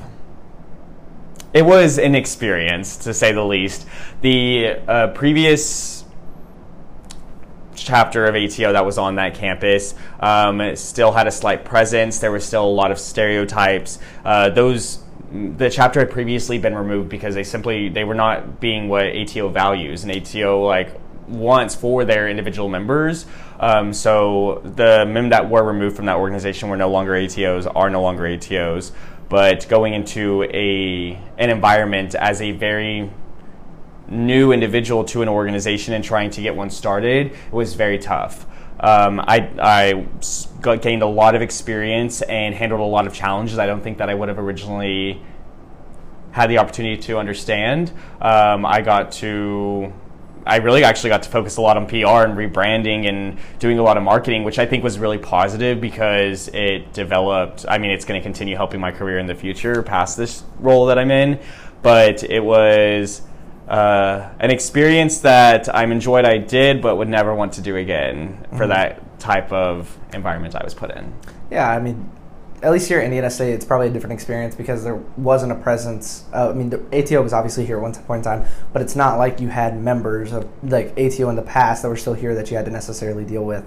it 1.53 1.65
was 1.65 1.97
an 1.97 2.13
experience 2.13 2.97
to 2.97 3.15
say 3.15 3.31
the 3.31 3.43
least. 3.43 3.87
The 4.21 4.79
uh, 4.87 5.07
previous 5.07 6.05
chapter 7.73 8.27
of 8.27 8.35
ATO 8.35 8.73
that 8.73 8.85
was 8.85 8.99
on 8.99 9.15
that 9.15 9.33
campus 9.33 9.95
um, 10.19 10.75
still 10.75 11.11
had 11.11 11.25
a 11.25 11.31
slight 11.31 11.65
presence. 11.65 12.19
There 12.19 12.31
was 12.31 12.45
still 12.45 12.63
a 12.63 12.69
lot 12.69 12.91
of 12.91 12.99
stereotypes. 12.99 13.97
Uh, 14.23 14.51
those 14.51 14.99
the 15.31 15.71
chapter 15.71 15.99
had 15.99 16.11
previously 16.11 16.59
been 16.59 16.75
removed 16.75 17.09
because 17.09 17.33
they 17.33 17.43
simply 17.43 17.89
they 17.89 18.03
were 18.03 18.13
not 18.13 18.59
being 18.59 18.87
what 18.87 19.07
ATO 19.07 19.49
values 19.49 20.03
and 20.03 20.15
ATO 20.15 20.63
like 20.63 20.95
wants 21.29 21.75
for 21.75 22.05
their 22.05 22.27
individual 22.27 22.69
members. 22.69 23.25
Um, 23.59 23.93
so 23.93 24.61
the 24.63 25.05
men 25.05 25.29
that 25.29 25.49
were 25.49 25.63
removed 25.63 25.95
from 25.95 26.05
that 26.05 26.17
organization 26.17 26.69
were 26.69 26.77
no 26.77 26.89
longer 26.89 27.11
ATOs, 27.13 27.71
are 27.75 27.89
no 27.89 28.01
longer 28.01 28.23
ATOs. 28.23 28.91
But 29.29 29.67
going 29.69 29.93
into 29.93 30.43
a 30.43 31.21
an 31.37 31.49
environment 31.49 32.15
as 32.15 32.41
a 32.41 32.51
very 32.51 33.11
new 34.07 34.51
individual 34.51 35.03
to 35.03 35.21
an 35.21 35.29
organization 35.29 35.93
and 35.93 36.03
trying 36.03 36.31
to 36.31 36.41
get 36.41 36.55
one 36.55 36.69
started 36.69 37.35
was 37.51 37.75
very 37.75 37.99
tough. 37.99 38.47
Um, 38.79 39.19
I, 39.19 39.49
I 39.59 40.07
got, 40.61 40.81
gained 40.81 41.01
a 41.01 41.07
lot 41.07 41.35
of 41.35 41.41
experience 41.41 42.21
and 42.21 42.55
handled 42.55 42.81
a 42.81 42.85
lot 42.85 43.07
of 43.07 43.13
challenges 43.13 43.59
I 43.59 43.65
don't 43.65 43.81
think 43.81 43.97
that 43.97 44.09
I 44.09 44.13
would 44.13 44.29
have 44.29 44.39
originally 44.39 45.21
had 46.31 46.49
the 46.49 46.59
opportunity 46.59 47.01
to 47.03 47.17
understand. 47.17 47.91
Um, 48.21 48.65
I 48.65 48.81
got 48.81 49.11
to 49.13 49.93
I 50.45 50.57
really 50.57 50.83
actually 50.83 51.09
got 51.11 51.23
to 51.23 51.29
focus 51.29 51.57
a 51.57 51.61
lot 51.61 51.77
on 51.77 51.85
PR 51.87 52.23
and 52.25 52.35
rebranding 52.37 53.07
and 53.07 53.37
doing 53.59 53.77
a 53.79 53.83
lot 53.83 53.97
of 53.97 54.03
marketing, 54.03 54.43
which 54.43 54.57
I 54.59 54.65
think 54.65 54.83
was 54.83 54.97
really 54.97 55.17
positive 55.17 55.79
because 55.81 56.47
it 56.49 56.91
developed. 56.93 57.65
I 57.67 57.77
mean, 57.77 57.91
it's 57.91 58.05
going 58.05 58.19
to 58.19 58.23
continue 58.23 58.55
helping 58.55 58.79
my 58.79 58.91
career 58.91 59.19
in 59.19 59.27
the 59.27 59.35
future 59.35 59.83
past 59.83 60.17
this 60.17 60.43
role 60.59 60.87
that 60.87 60.97
I'm 60.99 61.11
in. 61.11 61.39
but 61.81 62.23
it 62.23 62.43
was 62.43 63.21
uh, 63.69 64.29
an 64.39 64.51
experience 64.51 65.19
that 65.19 65.73
I'm 65.73 65.91
enjoyed 65.93 66.25
I 66.25 66.37
did, 66.37 66.81
but 66.81 66.97
would 66.97 67.07
never 67.07 67.33
want 67.33 67.53
to 67.53 67.61
do 67.61 67.75
again 67.77 68.43
for 68.57 68.65
Mhm. 68.65 68.69
that 68.69 69.19
type 69.19 69.51
of 69.53 69.95
environment 70.11 70.55
I 70.55 70.63
was 70.63 70.73
put 70.73 70.91
in. 70.91 71.13
Yeah, 71.51 71.69
I 71.69 71.79
mean, 71.79 72.09
at 72.61 72.71
least 72.71 72.87
here 72.89 72.99
at 72.99 73.05
Indiana 73.05 73.29
State, 73.29 73.53
it's 73.53 73.65
probably 73.65 73.87
a 73.87 73.89
different 73.89 74.13
experience 74.13 74.53
because 74.53 74.83
there 74.83 74.97
wasn't 75.17 75.51
a 75.51 75.55
presence. 75.55 76.25
Uh, 76.33 76.49
I 76.49 76.53
mean, 76.53 76.69
the 76.69 76.79
ATO 76.91 77.21
was 77.21 77.31
obviously 77.31 77.65
here 77.65 77.77
at 77.77 77.81
one 77.81 77.93
point 77.93 78.19
in 78.19 78.23
time, 78.23 78.45
but 78.73 78.81
it's 78.81 78.95
not 78.95 79.17
like 79.17 79.39
you 79.39 79.47
had 79.47 79.79
members 79.79 80.33
of 80.33 80.47
like 80.63 80.91
ATO 80.97 81.29
in 81.29 81.35
the 81.35 81.41
past 81.41 81.83
that 81.83 81.89
were 81.89 81.97
still 81.97 82.13
here 82.13 82.35
that 82.35 82.51
you 82.51 82.57
had 82.57 82.65
to 82.65 82.71
necessarily 82.71 83.23
deal 83.23 83.45
with. 83.45 83.63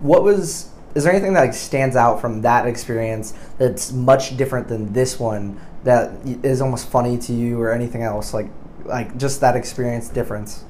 What 0.00 0.24
was? 0.24 0.70
Is 0.94 1.04
there 1.04 1.12
anything 1.12 1.34
that 1.34 1.42
like, 1.42 1.54
stands 1.54 1.94
out 1.94 2.20
from 2.20 2.40
that 2.42 2.66
experience 2.66 3.34
that's 3.58 3.92
much 3.92 4.36
different 4.36 4.66
than 4.66 4.92
this 4.92 5.20
one 5.20 5.60
that 5.84 6.12
is 6.42 6.60
almost 6.60 6.88
funny 6.88 7.18
to 7.18 7.32
you 7.32 7.60
or 7.60 7.70
anything 7.70 8.02
else? 8.02 8.34
Like, 8.34 8.48
like 8.84 9.16
just 9.18 9.40
that 9.40 9.56
experience 9.56 10.08
difference. 10.08 10.64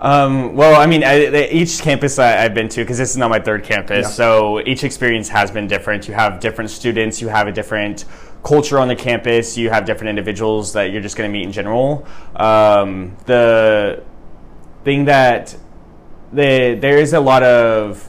Um, 0.00 0.54
well, 0.54 0.78
I 0.80 0.86
mean, 0.86 1.02
I, 1.02 1.48
each 1.48 1.80
campus 1.80 2.18
I, 2.18 2.44
I've 2.44 2.52
been 2.54 2.68
to, 2.70 2.80
because 2.82 2.98
this 2.98 3.10
is 3.10 3.16
not 3.16 3.30
my 3.30 3.40
third 3.40 3.64
campus, 3.64 4.04
Yeah. 4.04 4.10
so 4.10 4.60
each 4.60 4.84
experience 4.84 5.28
has 5.30 5.50
been 5.50 5.66
different. 5.66 6.06
You 6.06 6.14
have 6.14 6.38
different 6.40 6.70
students, 6.70 7.20
you 7.22 7.28
have 7.28 7.46
a 7.46 7.52
different 7.52 8.04
culture 8.44 8.78
on 8.78 8.88
the 8.88 8.96
campus, 8.96 9.56
you 9.56 9.70
have 9.70 9.86
different 9.86 10.10
individuals 10.10 10.72
that 10.74 10.90
you're 10.90 11.00
just 11.02 11.16
going 11.16 11.30
to 11.30 11.32
meet 11.32 11.44
in 11.44 11.52
general. 11.52 12.06
Um, 12.36 13.16
the 13.24 14.02
thing 14.84 15.06
that 15.06 15.56
the, 16.32 16.76
there 16.78 16.98
is 16.98 17.12
a 17.14 17.20
lot 17.20 17.42
of 17.42 18.06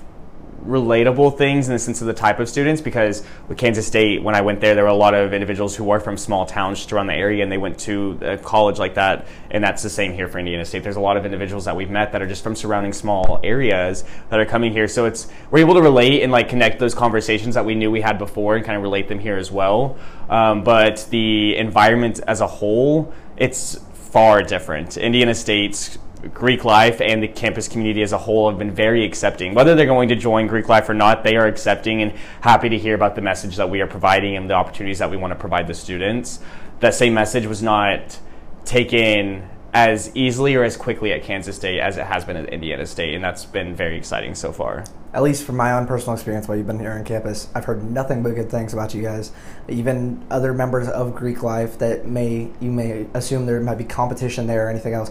relatable 0.65 1.37
things 1.37 1.67
in 1.67 1.73
the 1.73 1.79
sense 1.79 2.01
of 2.01 2.07
the 2.07 2.13
type 2.13 2.39
of 2.39 2.49
students 2.49 2.81
because 2.81 3.23
with 3.47 3.57
Kansas 3.57 3.85
State, 3.85 4.21
when 4.23 4.35
I 4.35 4.41
went 4.41 4.59
there, 4.59 4.75
there 4.75 4.83
were 4.83 4.89
a 4.89 4.95
lot 4.95 5.13
of 5.13 5.33
individuals 5.33 5.75
who 5.75 5.83
were 5.83 5.99
from 5.99 6.17
small 6.17 6.45
towns 6.45 6.79
just 6.79 6.91
around 6.91 7.07
the 7.07 7.13
area 7.13 7.43
and 7.43 7.51
they 7.51 7.57
went 7.57 7.79
to 7.79 8.17
a 8.21 8.37
college 8.37 8.79
like 8.79 8.95
that. 8.95 9.27
And 9.51 9.63
that's 9.63 9.83
the 9.83 9.89
same 9.89 10.13
here 10.13 10.27
for 10.27 10.39
Indiana 10.39 10.65
State. 10.65 10.83
There's 10.83 10.95
a 10.95 11.01
lot 11.01 11.17
of 11.17 11.25
individuals 11.25 11.65
that 11.65 11.75
we've 11.75 11.89
met 11.89 12.11
that 12.11 12.21
are 12.21 12.27
just 12.27 12.43
from 12.43 12.55
surrounding 12.55 12.93
small 12.93 13.39
areas 13.43 14.03
that 14.29 14.39
are 14.39 14.45
coming 14.45 14.71
here. 14.71 14.87
So 14.87 15.05
it's, 15.05 15.27
we're 15.51 15.59
able 15.59 15.75
to 15.75 15.81
relate 15.81 16.23
and 16.23 16.31
like 16.31 16.49
connect 16.49 16.79
those 16.79 16.95
conversations 16.95 17.55
that 17.55 17.65
we 17.65 17.75
knew 17.75 17.91
we 17.91 18.01
had 18.01 18.17
before 18.17 18.55
and 18.55 18.65
kind 18.65 18.77
of 18.77 18.83
relate 18.83 19.07
them 19.07 19.19
here 19.19 19.37
as 19.37 19.51
well. 19.51 19.97
Um, 20.29 20.63
but 20.63 21.07
the 21.09 21.55
environment 21.55 22.19
as 22.27 22.41
a 22.41 22.47
whole, 22.47 23.13
it's 23.37 23.79
far 23.93 24.41
different. 24.41 24.97
Indiana 24.97 25.35
State's 25.35 25.97
Greek 26.33 26.65
life 26.65 26.99
and 26.99 27.21
the 27.21 27.27
campus 27.27 27.67
community 27.67 28.01
as 28.01 28.11
a 28.11 28.17
whole 28.17 28.49
have 28.49 28.57
been 28.57 28.71
very 28.71 29.05
accepting. 29.05 29.53
Whether 29.53 29.75
they're 29.75 29.85
going 29.85 30.09
to 30.09 30.15
join 30.15 30.47
Greek 30.47 30.67
life 30.67 30.89
or 30.89 30.93
not, 30.93 31.23
they 31.23 31.35
are 31.35 31.45
accepting 31.45 32.01
and 32.01 32.11
happy 32.41 32.69
to 32.69 32.77
hear 32.77 32.95
about 32.95 33.15
the 33.15 33.21
message 33.21 33.55
that 33.57 33.69
we 33.69 33.81
are 33.81 33.87
providing 33.87 34.35
and 34.35 34.49
the 34.49 34.55
opportunities 34.55 34.99
that 34.99 35.11
we 35.11 35.17
want 35.17 35.31
to 35.31 35.35
provide 35.39 35.67
the 35.67 35.73
students. 35.73 36.39
That 36.79 36.95
same 36.95 37.13
message 37.13 37.45
was 37.45 37.61
not 37.61 38.19
taken 38.65 39.47
as 39.73 40.15
easily 40.15 40.55
or 40.55 40.63
as 40.63 40.75
quickly 40.75 41.11
at 41.11 41.21
Kansas 41.23 41.55
State 41.55 41.79
as 41.79 41.97
it 41.97 42.05
has 42.05 42.25
been 42.25 42.35
at 42.35 42.49
Indiana 42.49 42.85
State, 42.85 43.13
and 43.13 43.23
that's 43.23 43.45
been 43.45 43.75
very 43.75 43.95
exciting 43.97 44.33
so 44.33 44.51
far. 44.51 44.83
at 45.13 45.23
least 45.23 45.43
from 45.43 45.55
my 45.55 45.71
own 45.71 45.87
personal 45.87 46.13
experience 46.13 46.47
while 46.47 46.57
you've 46.57 46.67
been 46.67 46.79
here 46.79 46.91
on 46.91 47.03
campus, 47.03 47.47
I've 47.55 47.65
heard 47.65 47.83
nothing 47.83 48.21
but 48.21 48.35
good 48.35 48.51
things 48.51 48.73
about 48.73 48.93
you 48.93 49.01
guys. 49.01 49.31
Even 49.67 50.23
other 50.29 50.53
members 50.53 50.87
of 50.87 51.15
Greek 51.15 51.41
life 51.43 51.77
that 51.79 52.05
may 52.05 52.49
you 52.59 52.71
may 52.71 53.07
assume 53.13 53.45
there 53.45 53.59
might 53.61 53.77
be 53.77 53.83
competition 53.83 54.47
there 54.47 54.67
or 54.67 54.69
anything 54.69 54.93
else. 54.93 55.09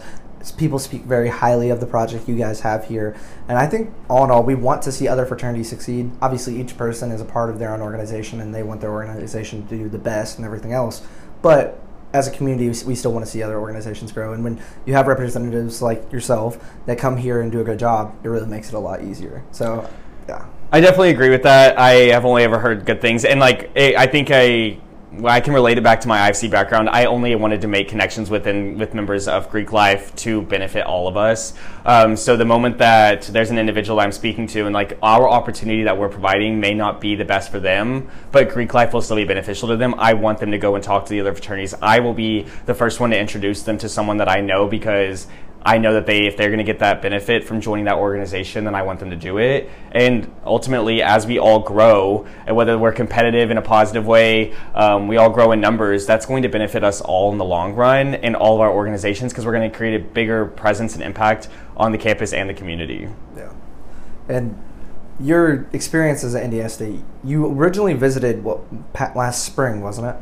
People 0.52 0.78
speak 0.78 1.02
very 1.02 1.28
highly 1.28 1.70
of 1.70 1.80
the 1.80 1.86
project 1.86 2.28
you 2.28 2.36
guys 2.36 2.60
have 2.60 2.86
here, 2.86 3.16
and 3.48 3.58
I 3.58 3.66
think 3.66 3.92
all 4.08 4.24
in 4.24 4.30
all, 4.30 4.42
we 4.42 4.54
want 4.54 4.82
to 4.82 4.92
see 4.92 5.08
other 5.08 5.26
fraternities 5.26 5.68
succeed. 5.68 6.10
Obviously, 6.22 6.60
each 6.60 6.76
person 6.76 7.10
is 7.10 7.20
a 7.20 7.24
part 7.24 7.50
of 7.50 7.58
their 7.58 7.74
own 7.74 7.80
organization, 7.80 8.40
and 8.40 8.54
they 8.54 8.62
want 8.62 8.80
their 8.80 8.92
organization 8.92 9.66
to 9.66 9.76
do 9.76 9.88
the 9.88 9.98
best 9.98 10.38
and 10.38 10.46
everything 10.46 10.72
else. 10.72 11.06
But 11.42 11.82
as 12.12 12.28
a 12.28 12.30
community, 12.30 12.68
we 12.86 12.94
still 12.94 13.12
want 13.12 13.26
to 13.26 13.30
see 13.30 13.42
other 13.42 13.58
organizations 13.58 14.12
grow. 14.12 14.32
And 14.32 14.42
when 14.42 14.62
you 14.86 14.94
have 14.94 15.06
representatives 15.06 15.82
like 15.82 16.10
yourself 16.10 16.58
that 16.86 16.96
come 16.98 17.16
here 17.16 17.42
and 17.42 17.52
do 17.52 17.60
a 17.60 17.64
good 17.64 17.78
job, 17.78 18.14
it 18.22 18.28
really 18.28 18.46
makes 18.46 18.68
it 18.68 18.74
a 18.74 18.78
lot 18.78 19.02
easier. 19.02 19.44
So, 19.50 19.88
yeah. 20.28 20.46
I 20.72 20.80
definitely 20.80 21.10
agree 21.10 21.30
with 21.30 21.42
that. 21.42 21.78
I 21.78 21.92
have 22.12 22.24
only 22.24 22.42
ever 22.42 22.58
heard 22.58 22.86
good 22.86 23.00
things, 23.00 23.24
and 23.24 23.38
like 23.38 23.70
I 23.76 24.06
think 24.06 24.30
I 24.32 24.78
I 25.24 25.40
can 25.40 25.54
relate 25.54 25.78
it 25.78 25.84
back 25.84 26.02
to 26.02 26.08
my 26.08 26.30
IFC 26.30 26.50
background. 26.50 26.90
I 26.90 27.06
only 27.06 27.34
wanted 27.36 27.62
to 27.62 27.68
make 27.68 27.88
connections 27.88 28.28
within 28.28 28.76
with 28.76 28.92
members 28.92 29.28
of 29.28 29.48
Greek 29.50 29.72
life 29.72 30.14
to 30.16 30.42
benefit 30.42 30.84
all 30.84 31.08
of 31.08 31.16
us. 31.16 31.54
Um, 31.86 32.16
so 32.16 32.36
the 32.36 32.44
moment 32.44 32.76
that 32.78 33.22
there's 33.22 33.50
an 33.50 33.56
individual 33.56 33.98
I'm 33.98 34.12
speaking 34.12 34.46
to, 34.48 34.66
and 34.66 34.74
like 34.74 34.98
our 35.02 35.26
opportunity 35.28 35.84
that 35.84 35.96
we're 35.96 36.10
providing 36.10 36.60
may 36.60 36.74
not 36.74 37.00
be 37.00 37.14
the 37.14 37.24
best 37.24 37.50
for 37.50 37.58
them, 37.58 38.10
but 38.30 38.50
Greek 38.50 38.74
life 38.74 38.92
will 38.92 39.00
still 39.00 39.16
be 39.16 39.24
beneficial 39.24 39.68
to 39.68 39.76
them. 39.76 39.94
I 39.96 40.12
want 40.12 40.38
them 40.38 40.50
to 40.50 40.58
go 40.58 40.74
and 40.74 40.84
talk 40.84 41.06
to 41.06 41.10
the 41.10 41.20
other 41.20 41.32
fraternities. 41.32 41.74
I 41.80 42.00
will 42.00 42.14
be 42.14 42.46
the 42.66 42.74
first 42.74 43.00
one 43.00 43.10
to 43.10 43.18
introduce 43.18 43.62
them 43.62 43.78
to 43.78 43.88
someone 43.88 44.18
that 44.18 44.28
I 44.28 44.42
know 44.42 44.68
because 44.68 45.28
I 45.66 45.78
know 45.78 45.94
that 45.94 46.06
they, 46.06 46.26
if 46.28 46.36
they're 46.36 46.48
going 46.48 46.58
to 46.58 46.64
get 46.64 46.78
that 46.78 47.02
benefit 47.02 47.42
from 47.42 47.60
joining 47.60 47.86
that 47.86 47.96
organization, 47.96 48.64
then 48.64 48.76
I 48.76 48.82
want 48.82 49.00
them 49.00 49.10
to 49.10 49.16
do 49.16 49.38
it. 49.38 49.68
And 49.90 50.32
ultimately, 50.44 51.02
as 51.02 51.26
we 51.26 51.40
all 51.40 51.58
grow, 51.58 52.24
and 52.46 52.54
whether 52.54 52.78
we're 52.78 52.92
competitive 52.92 53.50
in 53.50 53.58
a 53.58 53.62
positive 53.62 54.06
way, 54.06 54.54
um, 54.76 55.08
we 55.08 55.16
all 55.16 55.28
grow 55.28 55.50
in 55.50 55.60
numbers. 55.60 56.06
That's 56.06 56.24
going 56.24 56.44
to 56.44 56.48
benefit 56.48 56.84
us 56.84 57.00
all 57.00 57.32
in 57.32 57.38
the 57.38 57.44
long 57.44 57.74
run 57.74 58.14
in 58.14 58.36
all 58.36 58.54
of 58.54 58.60
our 58.60 58.70
organizations 58.70 59.32
because 59.32 59.44
we're 59.44 59.54
going 59.54 59.68
to 59.68 59.76
create 59.76 60.00
a 60.00 60.04
bigger 60.04 60.46
presence 60.46 60.94
and 60.94 61.02
impact 61.02 61.48
on 61.76 61.90
the 61.90 61.98
campus 61.98 62.32
and 62.32 62.48
the 62.48 62.54
community. 62.54 63.08
Yeah. 63.36 63.52
And 64.28 64.62
your 65.18 65.66
experiences 65.72 66.36
at 66.36 66.44
Indiana 66.44 66.68
State, 66.68 67.00
you 67.24 67.44
originally 67.44 67.94
visited 67.94 68.44
what 68.44 68.60
last 69.16 69.44
spring, 69.44 69.80
wasn't 69.80 70.06
it? 70.06 70.16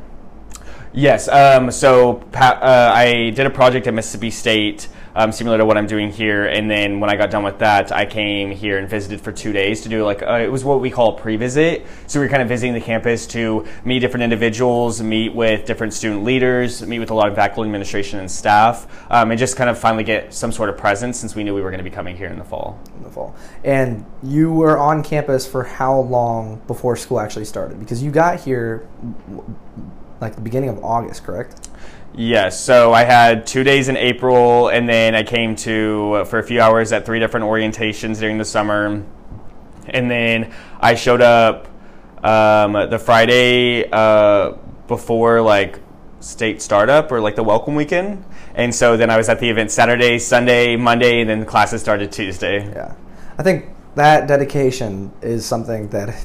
Yes. 0.94 1.28
Um, 1.28 1.70
so 1.70 2.24
uh, 2.32 2.92
I 2.94 3.30
did 3.30 3.46
a 3.46 3.50
project 3.50 3.86
at 3.88 3.92
Mississippi 3.92 4.30
State, 4.30 4.88
um, 5.14 5.32
similar 5.32 5.58
to 5.58 5.64
what 5.64 5.76
I'm 5.76 5.86
doing 5.86 6.10
here, 6.10 6.46
and 6.46 6.70
then 6.70 7.00
when 7.00 7.10
I 7.10 7.16
got 7.16 7.30
done 7.30 7.42
with 7.42 7.58
that, 7.58 7.92
I 7.92 8.06
came 8.06 8.50
here 8.50 8.78
and 8.78 8.88
visited 8.88 9.20
for 9.20 9.32
two 9.32 9.52
days 9.52 9.82
to 9.82 9.88
do 9.88 10.04
like 10.04 10.22
uh, 10.22 10.34
it 10.34 10.50
was 10.50 10.64
what 10.64 10.80
we 10.80 10.90
call 10.90 11.16
a 11.16 11.20
pre-visit. 11.20 11.86
So 12.06 12.20
we 12.20 12.26
are 12.26 12.28
kind 12.28 12.42
of 12.42 12.48
visiting 12.48 12.74
the 12.74 12.80
campus 12.80 13.26
to 13.28 13.66
meet 13.84 14.00
different 14.00 14.24
individuals, 14.24 15.00
meet 15.00 15.34
with 15.34 15.66
different 15.66 15.92
student 15.92 16.24
leaders, 16.24 16.86
meet 16.86 16.98
with 16.98 17.10
a 17.10 17.14
lot 17.14 17.28
of 17.28 17.34
faculty, 17.34 17.68
administration, 17.68 18.18
and 18.18 18.30
staff, 18.30 18.86
um, 19.10 19.30
and 19.30 19.38
just 19.38 19.56
kind 19.56 19.70
of 19.70 19.78
finally 19.78 20.04
get 20.04 20.34
some 20.34 20.52
sort 20.52 20.68
of 20.68 20.76
presence 20.76 21.18
since 21.18 21.34
we 21.34 21.44
knew 21.44 21.54
we 21.54 21.62
were 21.62 21.70
going 21.70 21.84
to 21.84 21.88
be 21.88 21.94
coming 21.94 22.16
here 22.16 22.28
in 22.28 22.38
the 22.38 22.44
fall. 22.44 22.80
In 22.96 23.02
the 23.02 23.10
fall. 23.10 23.34
And 23.62 24.04
you 24.22 24.52
were 24.52 24.78
on 24.78 25.02
campus 25.02 25.46
for 25.46 25.64
how 25.64 26.00
long 26.00 26.60
before 26.66 26.96
school 26.96 27.20
actually 27.20 27.44
started? 27.44 27.78
Because 27.78 28.02
you 28.02 28.10
got 28.10 28.40
here 28.40 28.88
like 30.20 30.34
the 30.34 30.40
beginning 30.40 30.70
of 30.70 30.82
August, 30.82 31.24
correct? 31.24 31.68
Yes, 32.16 32.60
so 32.60 32.92
I 32.92 33.02
had 33.02 33.44
two 33.44 33.64
days 33.64 33.88
in 33.88 33.96
April, 33.96 34.68
and 34.68 34.88
then 34.88 35.16
I 35.16 35.24
came 35.24 35.56
to 35.56 36.12
uh, 36.14 36.24
for 36.24 36.38
a 36.38 36.44
few 36.44 36.60
hours 36.60 36.92
at 36.92 37.04
three 37.04 37.18
different 37.18 37.44
orientations 37.44 38.20
during 38.20 38.38
the 38.38 38.44
summer, 38.44 39.04
and 39.88 40.08
then 40.08 40.54
I 40.78 40.94
showed 40.94 41.20
up 41.20 41.66
um, 42.22 42.74
the 42.88 43.00
Friday 43.00 43.90
uh, 43.90 44.52
before 44.86 45.40
like 45.40 45.80
state 46.20 46.62
startup 46.62 47.10
or 47.10 47.20
like 47.20 47.34
the 47.34 47.42
welcome 47.42 47.74
weekend, 47.74 48.24
and 48.54 48.72
so 48.72 48.96
then 48.96 49.10
I 49.10 49.16
was 49.16 49.28
at 49.28 49.40
the 49.40 49.50
event 49.50 49.72
Saturday, 49.72 50.20
Sunday, 50.20 50.76
Monday, 50.76 51.20
and 51.20 51.28
then 51.28 51.44
classes 51.44 51.80
started 51.80 52.12
Tuesday. 52.12 52.64
Yeah. 52.64 52.94
I 53.38 53.42
think 53.42 53.66
that 53.96 54.28
dedication 54.28 55.12
is 55.20 55.44
something 55.44 55.88
that 55.88 56.24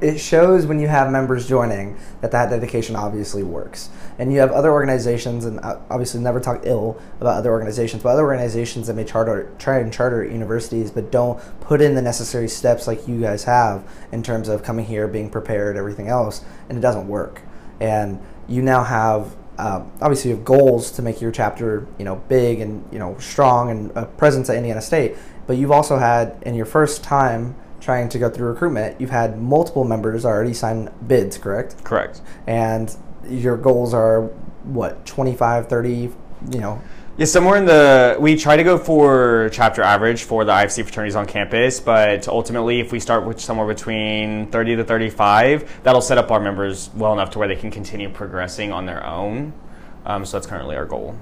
it 0.00 0.18
shows 0.18 0.64
when 0.64 0.78
you 0.78 0.86
have 0.86 1.10
members 1.10 1.48
joining 1.48 1.96
that 2.20 2.30
that 2.30 2.50
dedication 2.50 2.94
obviously 2.94 3.42
works. 3.42 3.90
And 4.18 4.32
you 4.32 4.38
have 4.38 4.52
other 4.52 4.70
organizations, 4.70 5.44
and 5.44 5.58
uh, 5.60 5.80
obviously 5.90 6.20
never 6.20 6.40
talk 6.40 6.60
ill 6.64 7.00
about 7.20 7.36
other 7.36 7.50
organizations, 7.50 8.02
but 8.02 8.10
other 8.10 8.24
organizations 8.24 8.86
that 8.86 8.94
may 8.94 9.04
charter, 9.04 9.50
try 9.58 9.78
and 9.78 9.92
charter 9.92 10.24
universities, 10.24 10.90
but 10.90 11.10
don't 11.10 11.40
put 11.60 11.80
in 11.80 11.94
the 11.94 12.02
necessary 12.02 12.48
steps 12.48 12.86
like 12.86 13.08
you 13.08 13.20
guys 13.20 13.44
have 13.44 13.88
in 14.12 14.22
terms 14.22 14.48
of 14.48 14.62
coming 14.62 14.84
here, 14.84 15.08
being 15.08 15.30
prepared, 15.30 15.76
everything 15.76 16.08
else, 16.08 16.44
and 16.68 16.78
it 16.78 16.80
doesn't 16.80 17.08
work. 17.08 17.42
And 17.80 18.20
you 18.48 18.62
now 18.62 18.84
have 18.84 19.36
um, 19.58 19.90
obviously 20.00 20.30
you 20.30 20.36
have 20.36 20.44
goals 20.44 20.92
to 20.92 21.02
make 21.02 21.20
your 21.20 21.32
chapter 21.32 21.88
you 21.98 22.04
know 22.04 22.16
big 22.28 22.60
and 22.60 22.84
you 22.92 22.98
know 23.00 23.18
strong 23.18 23.70
and 23.70 23.90
a 23.96 24.06
presence 24.06 24.48
at 24.48 24.56
Indiana 24.56 24.80
State, 24.80 25.16
but 25.48 25.56
you've 25.56 25.72
also 25.72 25.98
had 25.98 26.40
in 26.42 26.54
your 26.54 26.66
first 26.66 27.02
time 27.02 27.56
trying 27.80 28.08
to 28.08 28.18
go 28.18 28.28
through 28.28 28.48
recruitment, 28.48 29.00
you've 29.00 29.10
had 29.10 29.40
multiple 29.40 29.84
members 29.84 30.24
already 30.24 30.54
sign 30.54 30.90
bids, 31.06 31.38
correct? 31.38 31.82
Correct. 31.84 32.20
And 32.46 32.94
your 33.28 33.56
goals 33.56 33.94
are 33.94 34.22
what 34.64 35.04
25, 35.06 35.68
30, 35.68 35.90
you 35.92 36.14
know. 36.60 36.82
Yeah, 37.16 37.24
somewhere 37.24 37.56
in 37.56 37.64
the 37.64 38.16
we 38.20 38.36
try 38.36 38.56
to 38.56 38.62
go 38.62 38.78
for 38.78 39.50
chapter 39.52 39.82
average 39.82 40.22
for 40.22 40.44
the 40.44 40.52
IFC 40.52 40.84
fraternities 40.84 41.16
on 41.16 41.26
campus, 41.26 41.80
but 41.80 42.28
ultimately, 42.28 42.78
if 42.78 42.92
we 42.92 43.00
start 43.00 43.26
with 43.26 43.40
somewhere 43.40 43.66
between 43.66 44.46
thirty 44.52 44.76
to 44.76 44.84
thirty-five, 44.84 45.82
that'll 45.82 46.00
set 46.00 46.16
up 46.16 46.30
our 46.30 46.38
members 46.38 46.90
well 46.94 47.12
enough 47.12 47.30
to 47.30 47.40
where 47.40 47.48
they 47.48 47.56
can 47.56 47.72
continue 47.72 48.08
progressing 48.08 48.70
on 48.70 48.86
their 48.86 49.04
own. 49.04 49.52
Um, 50.06 50.24
so 50.24 50.36
that's 50.36 50.46
currently 50.46 50.76
our 50.76 50.86
goal. 50.86 51.16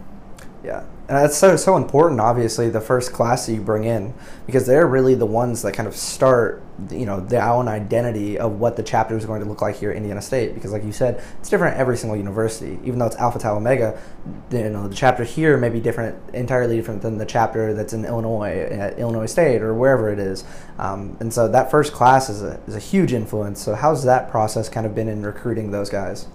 Yeah, 0.64 0.80
and 0.80 1.16
that's 1.16 1.36
so 1.36 1.56
so 1.56 1.76
important. 1.76 2.20
Obviously, 2.20 2.70
the 2.70 2.80
first 2.80 3.12
class 3.12 3.46
that 3.46 3.52
you 3.54 3.60
bring 3.60 3.84
in 3.84 4.14
because 4.46 4.66
they're 4.66 4.86
really 4.86 5.14
the 5.14 5.26
ones 5.26 5.62
that 5.62 5.72
kind 5.74 5.86
of 5.86 5.94
start, 5.94 6.62
you 6.90 7.06
know, 7.06 7.20
their 7.20 7.46
own 7.48 7.68
identity 7.68 8.38
of 8.38 8.58
what 8.58 8.76
the 8.76 8.82
chapter 8.82 9.16
is 9.16 9.24
going 9.26 9.40
to 9.42 9.48
look 9.48 9.62
like 9.62 9.76
here 9.76 9.90
at 9.90 9.96
Indiana 9.96 10.20
State. 10.20 10.54
Because, 10.54 10.72
like 10.72 10.82
you 10.82 10.92
said, 10.92 11.22
it's 11.38 11.48
different 11.48 11.74
at 11.74 11.80
every 11.80 11.96
single 11.96 12.16
university. 12.16 12.80
Even 12.84 12.98
though 12.98 13.06
it's 13.06 13.16
Alpha 13.16 13.38
Tau 13.38 13.56
Omega, 13.56 14.00
you 14.50 14.70
know, 14.70 14.88
the 14.88 14.94
chapter 14.94 15.22
here 15.22 15.56
may 15.56 15.68
be 15.68 15.78
different, 15.78 16.18
entirely 16.34 16.76
different 16.76 17.02
than 17.02 17.18
the 17.18 17.26
chapter 17.26 17.72
that's 17.72 17.92
in 17.92 18.04
Illinois 18.04 18.66
at 18.70 18.98
Illinois 18.98 19.26
State 19.26 19.62
or 19.62 19.72
wherever 19.74 20.10
it 20.10 20.18
is. 20.18 20.42
Um, 20.78 21.16
and 21.20 21.32
so 21.32 21.46
that 21.48 21.70
first 21.70 21.92
class 21.92 22.28
is 22.28 22.42
a 22.42 22.58
is 22.66 22.74
a 22.74 22.80
huge 22.80 23.12
influence. 23.12 23.62
So, 23.62 23.74
how's 23.74 24.04
that 24.04 24.30
process 24.30 24.68
kind 24.68 24.86
of 24.86 24.94
been 24.94 25.08
in 25.08 25.22
recruiting 25.22 25.70
those 25.70 25.90
guys? 25.90 26.26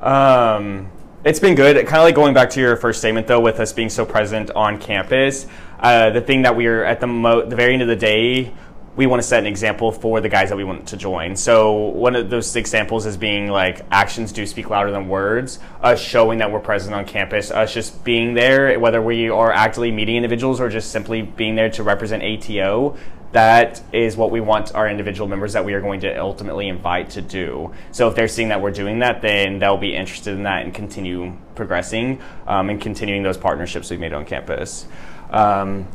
Um, 0.00 0.90
it's 1.24 1.40
been 1.40 1.54
good. 1.54 1.76
Kind 1.86 1.96
of 1.96 2.02
like 2.02 2.14
going 2.14 2.34
back 2.34 2.50
to 2.50 2.60
your 2.60 2.76
first 2.76 2.98
statement, 2.98 3.26
though, 3.26 3.40
with 3.40 3.58
us 3.58 3.72
being 3.72 3.88
so 3.88 4.04
present 4.04 4.50
on 4.50 4.78
campus. 4.78 5.46
Uh, 5.80 6.10
the 6.10 6.20
thing 6.20 6.42
that 6.42 6.54
we're 6.54 6.84
at 6.84 7.00
the 7.00 7.06
mo- 7.06 7.46
the 7.46 7.56
very 7.56 7.72
end 7.72 7.82
of 7.82 7.88
the 7.88 7.96
day, 7.96 8.52
we 8.96 9.06
want 9.06 9.20
to 9.20 9.26
set 9.26 9.40
an 9.40 9.46
example 9.46 9.90
for 9.90 10.20
the 10.20 10.28
guys 10.28 10.50
that 10.50 10.56
we 10.56 10.64
want 10.64 10.86
to 10.88 10.96
join. 10.96 11.36
So 11.36 11.72
one 11.72 12.14
of 12.14 12.30
those 12.30 12.54
examples 12.54 13.06
is 13.06 13.16
being 13.16 13.48
like 13.48 13.80
actions 13.90 14.32
do 14.32 14.46
speak 14.46 14.70
louder 14.70 14.90
than 14.90 15.08
words. 15.08 15.58
Us 15.82 16.00
showing 16.00 16.38
that 16.38 16.52
we're 16.52 16.60
present 16.60 16.94
on 16.94 17.04
campus. 17.04 17.50
Us 17.50 17.74
just 17.74 18.04
being 18.04 18.34
there, 18.34 18.78
whether 18.78 19.02
we 19.02 19.30
are 19.30 19.52
actively 19.52 19.90
meeting 19.90 20.16
individuals 20.16 20.60
or 20.60 20.68
just 20.68 20.90
simply 20.90 21.22
being 21.22 21.56
there 21.56 21.70
to 21.70 21.82
represent 21.82 22.22
ATO 22.22 22.96
that 23.34 23.82
is 23.92 24.16
what 24.16 24.30
we 24.30 24.40
want 24.40 24.72
our 24.76 24.88
individual 24.88 25.28
members 25.28 25.54
that 25.54 25.64
we 25.64 25.74
are 25.74 25.80
going 25.80 25.98
to 25.98 26.20
ultimately 26.20 26.68
invite 26.68 27.10
to 27.10 27.20
do. 27.20 27.74
So 27.90 28.08
if 28.08 28.14
they're 28.14 28.28
seeing 28.28 28.48
that 28.50 28.62
we're 28.62 28.70
doing 28.70 29.00
that, 29.00 29.22
then 29.22 29.58
they'll 29.58 29.76
be 29.76 29.94
interested 29.94 30.34
in 30.34 30.44
that 30.44 30.62
and 30.62 30.72
continue 30.72 31.36
progressing 31.56 32.22
um, 32.46 32.70
and 32.70 32.80
continuing 32.80 33.24
those 33.24 33.36
partnerships 33.36 33.90
we've 33.90 33.98
made 33.98 34.12
on 34.12 34.24
campus. 34.24 34.86
Um, 35.30 35.88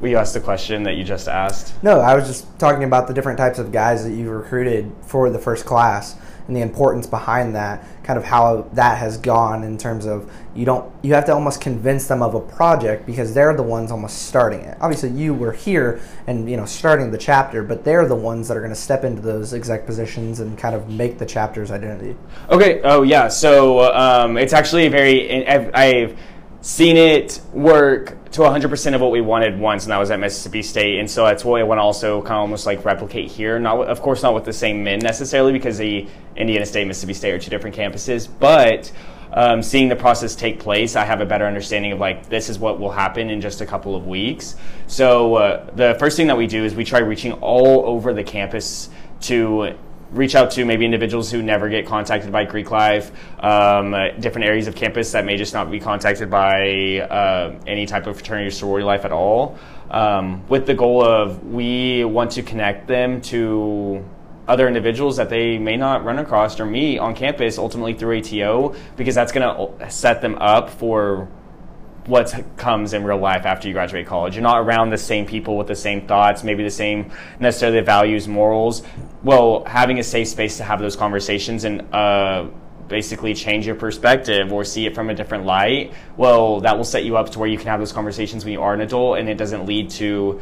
we 0.00 0.14
asked 0.14 0.34
the 0.34 0.40
question 0.40 0.82
that 0.84 0.96
you 0.96 1.04
just 1.04 1.28
asked. 1.28 1.74
No, 1.82 2.00
I 2.00 2.14
was 2.14 2.26
just 2.26 2.58
talking 2.58 2.84
about 2.84 3.08
the 3.08 3.14
different 3.14 3.38
types 3.38 3.58
of 3.58 3.72
guys 3.72 4.04
that 4.04 4.12
you 4.12 4.30
recruited 4.30 4.92
for 5.02 5.30
the 5.30 5.38
first 5.38 5.64
class 5.64 6.16
and 6.46 6.56
the 6.56 6.60
importance 6.60 7.06
behind 7.06 7.54
that, 7.56 7.84
kind 8.04 8.16
of 8.16 8.24
how 8.24 8.68
that 8.72 8.98
has 8.98 9.18
gone 9.18 9.64
in 9.64 9.76
terms 9.76 10.06
of 10.06 10.30
you 10.54 10.64
don't 10.64 10.92
you 11.02 11.12
have 11.12 11.24
to 11.24 11.32
almost 11.32 11.60
convince 11.60 12.06
them 12.06 12.22
of 12.22 12.34
a 12.34 12.40
project 12.40 13.04
because 13.04 13.34
they're 13.34 13.54
the 13.54 13.62
ones 13.62 13.90
almost 13.90 14.26
starting 14.26 14.60
it. 14.60 14.76
Obviously, 14.80 15.10
you 15.10 15.34
were 15.34 15.52
here 15.52 16.00
and 16.26 16.48
you 16.48 16.56
know 16.56 16.64
starting 16.64 17.10
the 17.10 17.18
chapter, 17.18 17.62
but 17.62 17.84
they're 17.84 18.06
the 18.06 18.14
ones 18.14 18.48
that 18.48 18.56
are 18.56 18.60
going 18.60 18.72
to 18.72 18.80
step 18.80 19.02
into 19.02 19.22
those 19.22 19.52
exec 19.52 19.86
positions 19.86 20.40
and 20.40 20.56
kind 20.56 20.74
of 20.74 20.88
make 20.88 21.18
the 21.18 21.26
chapter's 21.26 21.70
identity. 21.70 22.16
Okay. 22.48 22.80
Oh 22.82 23.02
yeah. 23.02 23.28
So 23.28 23.92
um, 23.92 24.36
it's 24.36 24.52
actually 24.52 24.88
very 24.88 25.46
I've, 25.46 25.74
I've 25.74 26.18
seen 26.60 26.96
it 26.96 27.40
work 27.52 28.30
to 28.32 28.40
100% 28.40 28.94
of 28.94 29.00
what 29.00 29.10
we 29.10 29.20
wanted 29.20 29.58
once, 29.58 29.84
and 29.84 29.92
that 29.92 29.98
was 29.98 30.10
at 30.10 30.18
Mississippi 30.18 30.62
State. 30.62 30.98
And 30.98 31.10
so 31.10 31.24
that's 31.24 31.44
what 31.44 31.60
I 31.60 31.64
want 31.64 31.78
to 31.78 31.82
also 31.82 32.20
kind 32.22 32.34
of 32.34 32.40
almost 32.40 32.66
like 32.66 32.84
replicate 32.84 33.30
here. 33.30 33.58
Not, 33.58 33.86
of 33.86 34.02
course, 34.02 34.22
not 34.22 34.34
with 34.34 34.44
the 34.44 34.52
same 34.52 34.82
men 34.82 34.98
necessarily, 34.98 35.52
because 35.52 35.78
the 35.78 36.06
Indiana 36.36 36.66
State, 36.66 36.86
Mississippi 36.86 37.14
State 37.14 37.32
are 37.32 37.38
two 37.38 37.50
different 37.50 37.76
campuses, 37.76 38.28
but. 38.38 38.92
Um, 39.32 39.60
seeing 39.60 39.88
the 39.88 39.96
process 39.96 40.34
take 40.34 40.60
place, 40.60 40.96
I 40.96 41.04
have 41.04 41.20
a 41.20 41.26
better 41.26 41.44
understanding 41.46 41.92
of 41.92 41.98
like 41.98 42.26
this 42.30 42.48
is 42.48 42.58
what 42.58 42.80
will 42.80 42.92
happen 42.92 43.28
in 43.28 43.42
just 43.42 43.60
a 43.60 43.66
couple 43.66 43.94
of 43.94 44.06
weeks. 44.06 44.56
So 44.86 45.34
uh, 45.34 45.70
the 45.74 45.94
first 45.98 46.16
thing 46.16 46.28
that 46.28 46.38
we 46.38 46.46
do 46.46 46.64
is 46.64 46.74
we 46.74 46.84
try 46.84 47.00
reaching 47.00 47.32
all 47.32 47.84
over 47.84 48.14
the 48.14 48.24
campus 48.24 48.88
to 49.22 49.76
reach 50.12 50.34
out 50.34 50.50
to 50.52 50.64
maybe 50.64 50.84
individuals 50.84 51.30
who 51.30 51.42
never 51.42 51.68
get 51.68 51.86
contacted 51.86 52.30
by 52.30 52.44
Greek 52.44 52.70
Life, 52.70 53.10
um, 53.40 53.94
uh, 53.94 54.08
different 54.20 54.46
areas 54.46 54.66
of 54.66 54.74
campus 54.74 55.12
that 55.12 55.24
may 55.24 55.36
just 55.36 55.52
not 55.52 55.70
be 55.70 55.80
contacted 55.80 56.30
by 56.30 57.00
uh, 57.00 57.58
any 57.66 57.86
type 57.86 58.06
of 58.06 58.16
fraternity 58.16 58.48
or 58.48 58.50
sorority 58.50 58.84
life 58.84 59.04
at 59.04 59.12
all, 59.12 59.58
um, 59.90 60.46
with 60.48 60.66
the 60.66 60.74
goal 60.74 61.04
of 61.04 61.44
we 61.44 62.04
want 62.04 62.30
to 62.32 62.42
connect 62.42 62.86
them 62.86 63.20
to 63.20 64.04
other 64.48 64.68
individuals 64.68 65.16
that 65.16 65.28
they 65.28 65.58
may 65.58 65.76
not 65.76 66.04
run 66.04 66.18
across 66.18 66.58
or 66.60 66.66
meet 66.66 66.98
on 66.98 67.14
campus 67.14 67.58
ultimately 67.58 67.94
through 67.94 68.18
ATO 68.18 68.74
because 68.96 69.14
that's 69.14 69.32
going 69.32 69.78
to 69.78 69.90
set 69.90 70.20
them 70.22 70.36
up 70.36 70.70
for 70.70 71.28
what 72.06 72.44
comes 72.56 72.92
in 72.92 73.04
real 73.04 73.18
life 73.18 73.44
after 73.44 73.66
you 73.66 73.74
graduate 73.74 74.06
college. 74.06 74.36
You're 74.36 74.42
not 74.42 74.60
around 74.60 74.90
the 74.90 74.98
same 74.98 75.26
people 75.26 75.56
with 75.56 75.66
the 75.66 75.74
same 75.74 76.06
thoughts, 76.06 76.44
maybe 76.44 76.62
the 76.62 76.70
same 76.70 77.10
necessarily 77.40 77.80
values, 77.80 78.28
morals. 78.28 78.82
Well, 79.22 79.64
having 79.64 79.98
a 79.98 80.02
safe 80.02 80.28
space 80.28 80.58
to 80.58 80.64
have 80.64 80.80
those 80.80 80.96
conversations 80.96 81.64
and 81.64 81.82
uh, 81.92 82.48
basically 82.88 83.34
change 83.34 83.66
your 83.66 83.74
perspective 83.74 84.52
or 84.52 84.64
see 84.64 84.86
it 84.86 84.94
from 84.94 85.10
a 85.10 85.14
different 85.14 85.44
light, 85.44 85.92
well, 86.16 86.60
that 86.60 86.76
will 86.76 86.84
set 86.84 87.04
you 87.04 87.16
up 87.16 87.30
to 87.30 87.38
where 87.38 87.48
you 87.48 87.58
can 87.58 87.66
have 87.66 87.80
those 87.80 87.92
conversations 87.92 88.44
when 88.44 88.52
you 88.52 88.62
are 88.62 88.74
an 88.74 88.80
adult 88.80 89.18
and 89.18 89.28
it 89.28 89.36
doesn't 89.36 89.66
lead 89.66 89.90
to 89.90 90.40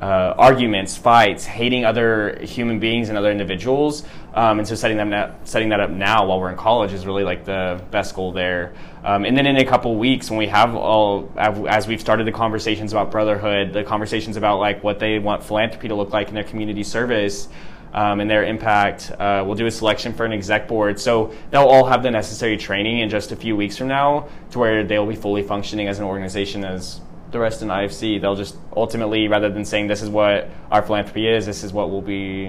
uh, 0.00 0.34
arguments, 0.36 0.96
fights, 0.96 1.44
hating 1.44 1.84
other 1.84 2.38
human 2.42 2.78
beings 2.78 3.08
and 3.08 3.16
other 3.16 3.30
individuals. 3.30 4.02
Um, 4.34 4.58
and 4.58 4.68
so 4.68 4.74
setting 4.74 4.98
them 4.98 5.10
that, 5.10 5.48
setting 5.48 5.70
that 5.70 5.80
up 5.80 5.90
now 5.90 6.26
while 6.26 6.38
we're 6.38 6.50
in 6.50 6.56
college 6.56 6.92
is 6.92 7.06
really 7.06 7.24
like 7.24 7.44
the 7.44 7.80
best 7.90 8.14
goal 8.14 8.32
there. 8.32 8.74
Um, 9.04 9.24
and 9.24 9.36
then 9.36 9.46
in 9.46 9.56
a 9.56 9.64
couple 9.64 9.96
weeks, 9.96 10.30
when 10.30 10.38
we 10.38 10.48
have 10.48 10.74
all, 10.74 11.32
as 11.38 11.86
we've 11.86 12.00
started 12.00 12.26
the 12.26 12.32
conversations 12.32 12.92
about 12.92 13.10
brotherhood, 13.10 13.72
the 13.72 13.84
conversations 13.84 14.36
about 14.36 14.58
like 14.58 14.84
what 14.84 14.98
they 14.98 15.18
want 15.18 15.42
philanthropy 15.42 15.88
to 15.88 15.94
look 15.94 16.12
like 16.12 16.28
in 16.28 16.34
their 16.34 16.44
community 16.44 16.84
service. 16.84 17.48
Um, 17.96 18.20
and 18.20 18.30
their 18.30 18.44
impact. 18.44 19.10
Uh, 19.18 19.42
we'll 19.46 19.54
do 19.54 19.64
a 19.64 19.70
selection 19.70 20.12
for 20.12 20.26
an 20.26 20.32
exec 20.32 20.68
board. 20.68 21.00
So 21.00 21.32
they'll 21.50 21.62
all 21.62 21.86
have 21.86 22.02
the 22.02 22.10
necessary 22.10 22.58
training 22.58 22.98
in 22.98 23.08
just 23.08 23.32
a 23.32 23.36
few 23.36 23.56
weeks 23.56 23.78
from 23.78 23.88
now 23.88 24.28
to 24.50 24.58
where 24.58 24.84
they'll 24.84 25.06
be 25.06 25.16
fully 25.16 25.42
functioning 25.42 25.88
as 25.88 25.98
an 25.98 26.04
organization 26.04 26.62
as 26.62 27.00
the 27.30 27.38
rest 27.38 27.62
in 27.62 27.68
IFC. 27.68 28.20
They'll 28.20 28.36
just 28.36 28.56
ultimately, 28.76 29.28
rather 29.28 29.48
than 29.48 29.64
saying 29.64 29.86
this 29.86 30.02
is 30.02 30.10
what 30.10 30.50
our 30.70 30.82
philanthropy 30.82 31.26
is, 31.26 31.46
this 31.46 31.64
is 31.64 31.72
what 31.72 31.90
will 31.90 32.02
be, 32.02 32.48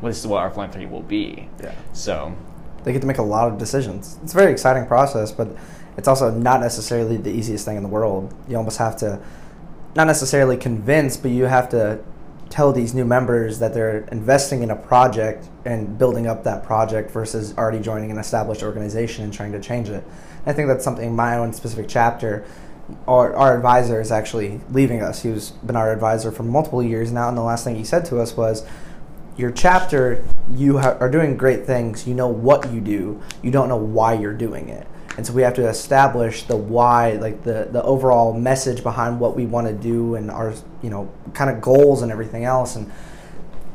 well, 0.00 0.10
this 0.10 0.20
is 0.20 0.28
what 0.28 0.38
our 0.38 0.50
philanthropy 0.50 0.86
will 0.86 1.02
be. 1.02 1.48
Yeah. 1.60 1.74
So 1.92 2.32
they 2.84 2.92
get 2.92 3.00
to 3.00 3.06
make 3.06 3.18
a 3.18 3.22
lot 3.22 3.50
of 3.50 3.58
decisions. 3.58 4.18
It's 4.22 4.32
a 4.32 4.36
very 4.36 4.52
exciting 4.52 4.86
process, 4.86 5.32
but 5.32 5.48
it's 5.96 6.08
also 6.08 6.30
not 6.30 6.60
necessarily 6.60 7.16
the 7.16 7.30
easiest 7.30 7.64
thing 7.64 7.76
in 7.76 7.82
the 7.82 7.88
world. 7.88 8.34
You 8.48 8.56
almost 8.56 8.78
have 8.78 8.96
to, 8.98 9.20
not 9.94 10.06
necessarily 10.06 10.56
convince, 10.56 11.16
but 11.16 11.30
you 11.30 11.44
have 11.44 11.68
to 11.70 11.98
tell 12.54 12.72
these 12.72 12.94
new 12.94 13.04
members 13.04 13.58
that 13.58 13.74
they're 13.74 14.06
investing 14.12 14.62
in 14.62 14.70
a 14.70 14.76
project 14.76 15.48
and 15.64 15.98
building 15.98 16.28
up 16.28 16.44
that 16.44 16.62
project 16.62 17.10
versus 17.10 17.52
already 17.58 17.80
joining 17.80 18.12
an 18.12 18.18
established 18.18 18.62
organization 18.62 19.24
and 19.24 19.32
trying 19.32 19.50
to 19.50 19.60
change 19.60 19.88
it. 19.88 20.04
I 20.46 20.52
think 20.52 20.68
that's 20.68 20.84
something 20.84 21.16
my 21.16 21.36
own 21.36 21.52
specific 21.52 21.88
chapter 21.88 22.44
our, 23.08 23.34
our 23.34 23.56
advisor 23.56 24.00
is 24.00 24.12
actually 24.12 24.60
leaving 24.70 25.02
us. 25.02 25.22
He's 25.22 25.50
been 25.50 25.74
our 25.74 25.92
advisor 25.92 26.30
for 26.30 26.44
multiple 26.44 26.82
years 26.82 27.10
now, 27.10 27.28
and 27.28 27.36
the 27.36 27.42
last 27.42 27.64
thing 27.64 27.74
he 27.74 27.82
said 27.82 28.04
to 28.06 28.20
us 28.20 28.36
was, 28.36 28.64
"Your 29.36 29.50
chapter, 29.50 30.22
you 30.52 30.78
ha- 30.78 30.98
are 31.00 31.10
doing 31.10 31.36
great 31.36 31.66
things. 31.66 32.06
You 32.06 32.14
know 32.14 32.28
what 32.28 32.70
you 32.70 32.80
do. 32.80 33.20
You 33.42 33.50
don't 33.50 33.68
know 33.68 33.76
why 33.76 34.12
you're 34.12 34.34
doing 34.34 34.68
it." 34.68 34.86
And 35.16 35.26
so 35.26 35.32
we 35.32 35.42
have 35.42 35.54
to 35.54 35.68
establish 35.68 36.42
the 36.42 36.56
why, 36.56 37.12
like 37.12 37.44
the 37.44 37.68
the 37.70 37.82
overall 37.82 38.32
message 38.32 38.82
behind 38.82 39.20
what 39.20 39.36
we 39.36 39.46
want 39.46 39.66
to 39.68 39.72
do 39.72 40.16
and 40.16 40.30
our 40.30 40.54
you 40.82 40.90
know 40.90 41.10
kind 41.34 41.50
of 41.50 41.60
goals 41.60 42.02
and 42.02 42.10
everything 42.10 42.44
else 42.44 42.76
and 42.76 42.90